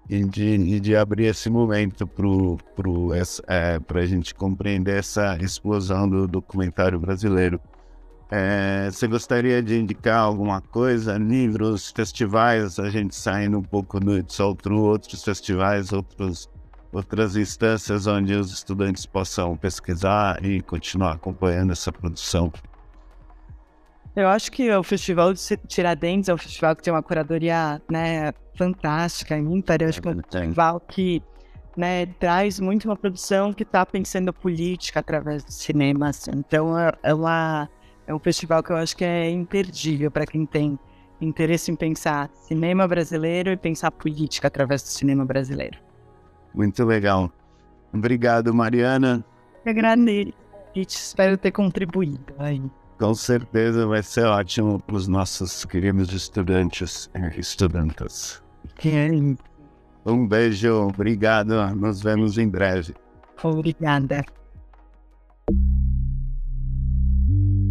e 0.08 0.22
de, 0.24 0.44
e 0.44 0.80
de 0.80 0.96
abrir 0.96 1.26
esse 1.26 1.48
momento 1.48 2.06
para 2.06 2.26
é, 3.48 3.80
a 4.00 4.06
gente 4.06 4.34
compreender 4.34 4.98
essa 4.98 5.36
explosão 5.40 6.08
do 6.08 6.26
documentário 6.26 6.98
brasileiro. 6.98 7.60
É, 8.36 8.90
você 8.90 9.06
gostaria 9.06 9.62
de 9.62 9.78
indicar 9.78 10.18
alguma 10.18 10.60
coisa? 10.60 11.16
Livros, 11.16 11.92
festivais, 11.92 12.80
a 12.80 12.90
gente 12.90 13.14
saindo 13.14 13.58
um 13.58 13.62
pouco 13.62 14.00
do 14.00 14.20
True, 14.56 14.76
outros 14.76 15.22
festivais, 15.22 15.92
outros, 15.92 16.50
outras 16.92 17.36
instâncias 17.36 18.08
onde 18.08 18.34
os 18.34 18.52
estudantes 18.52 19.06
possam 19.06 19.56
pesquisar 19.56 20.44
e 20.44 20.60
continuar 20.62 21.12
acompanhando 21.12 21.70
essa 21.70 21.92
produção? 21.92 22.52
Eu 24.16 24.26
acho 24.26 24.50
que 24.50 24.68
o 24.68 24.82
Festival 24.82 25.32
de 25.32 25.40
Tiradentes 25.68 26.28
é 26.28 26.34
um 26.34 26.38
festival 26.38 26.74
que 26.74 26.82
tem 26.82 26.92
uma 26.92 27.04
curadoria 27.04 27.80
né, 27.88 28.32
fantástica, 28.58 29.38
ímpar. 29.38 29.80
Eu 29.80 29.90
acho 29.90 30.02
que 30.02 30.08
é 30.08 30.10
um 30.10 30.22
festival 30.22 30.80
que 30.80 31.22
né, 31.76 32.06
traz 32.18 32.58
muito 32.58 32.86
uma 32.86 32.96
produção 32.96 33.52
que 33.52 33.62
está 33.62 33.86
pensando 33.86 34.32
política 34.32 34.98
através 34.98 35.44
do 35.44 35.52
cinema. 35.52 36.08
Assim. 36.08 36.32
Então, 36.34 36.76
é, 36.76 36.92
é 37.04 37.14
uma 37.14 37.68
é 38.06 38.14
um 38.14 38.18
festival 38.18 38.62
que 38.62 38.70
eu 38.70 38.76
acho 38.76 38.96
que 38.96 39.04
é 39.04 39.30
imperdível 39.30 40.10
para 40.10 40.26
quem 40.26 40.44
tem 40.44 40.78
interesse 41.20 41.70
em 41.70 41.76
pensar 41.76 42.28
cinema 42.34 42.86
brasileiro 42.86 43.50
e 43.50 43.56
pensar 43.56 43.90
política 43.90 44.48
através 44.48 44.82
do 44.82 44.88
cinema 44.88 45.24
brasileiro. 45.24 45.78
Muito 46.54 46.84
legal. 46.84 47.32
Obrigado, 47.92 48.52
Mariana. 48.52 49.24
Eu 49.64 49.70
agradeço. 49.70 50.32
Espero 50.74 51.38
ter 51.38 51.52
contribuído 51.52 52.34
aí. 52.38 52.60
Com 52.98 53.14
certeza 53.14 53.86
vai 53.86 54.02
ser 54.02 54.24
ótimo 54.24 54.80
para 54.80 54.96
os 54.96 55.08
nossos 55.08 55.64
queridos 55.64 56.12
estudantes 56.12 57.10
e 57.14 57.40
estudantas. 57.40 58.42
Um 60.04 60.26
beijo, 60.26 60.88
obrigado. 60.88 61.54
Nos 61.74 62.02
vemos 62.02 62.38
em 62.38 62.48
breve. 62.48 62.94
Obrigada. 63.42 64.24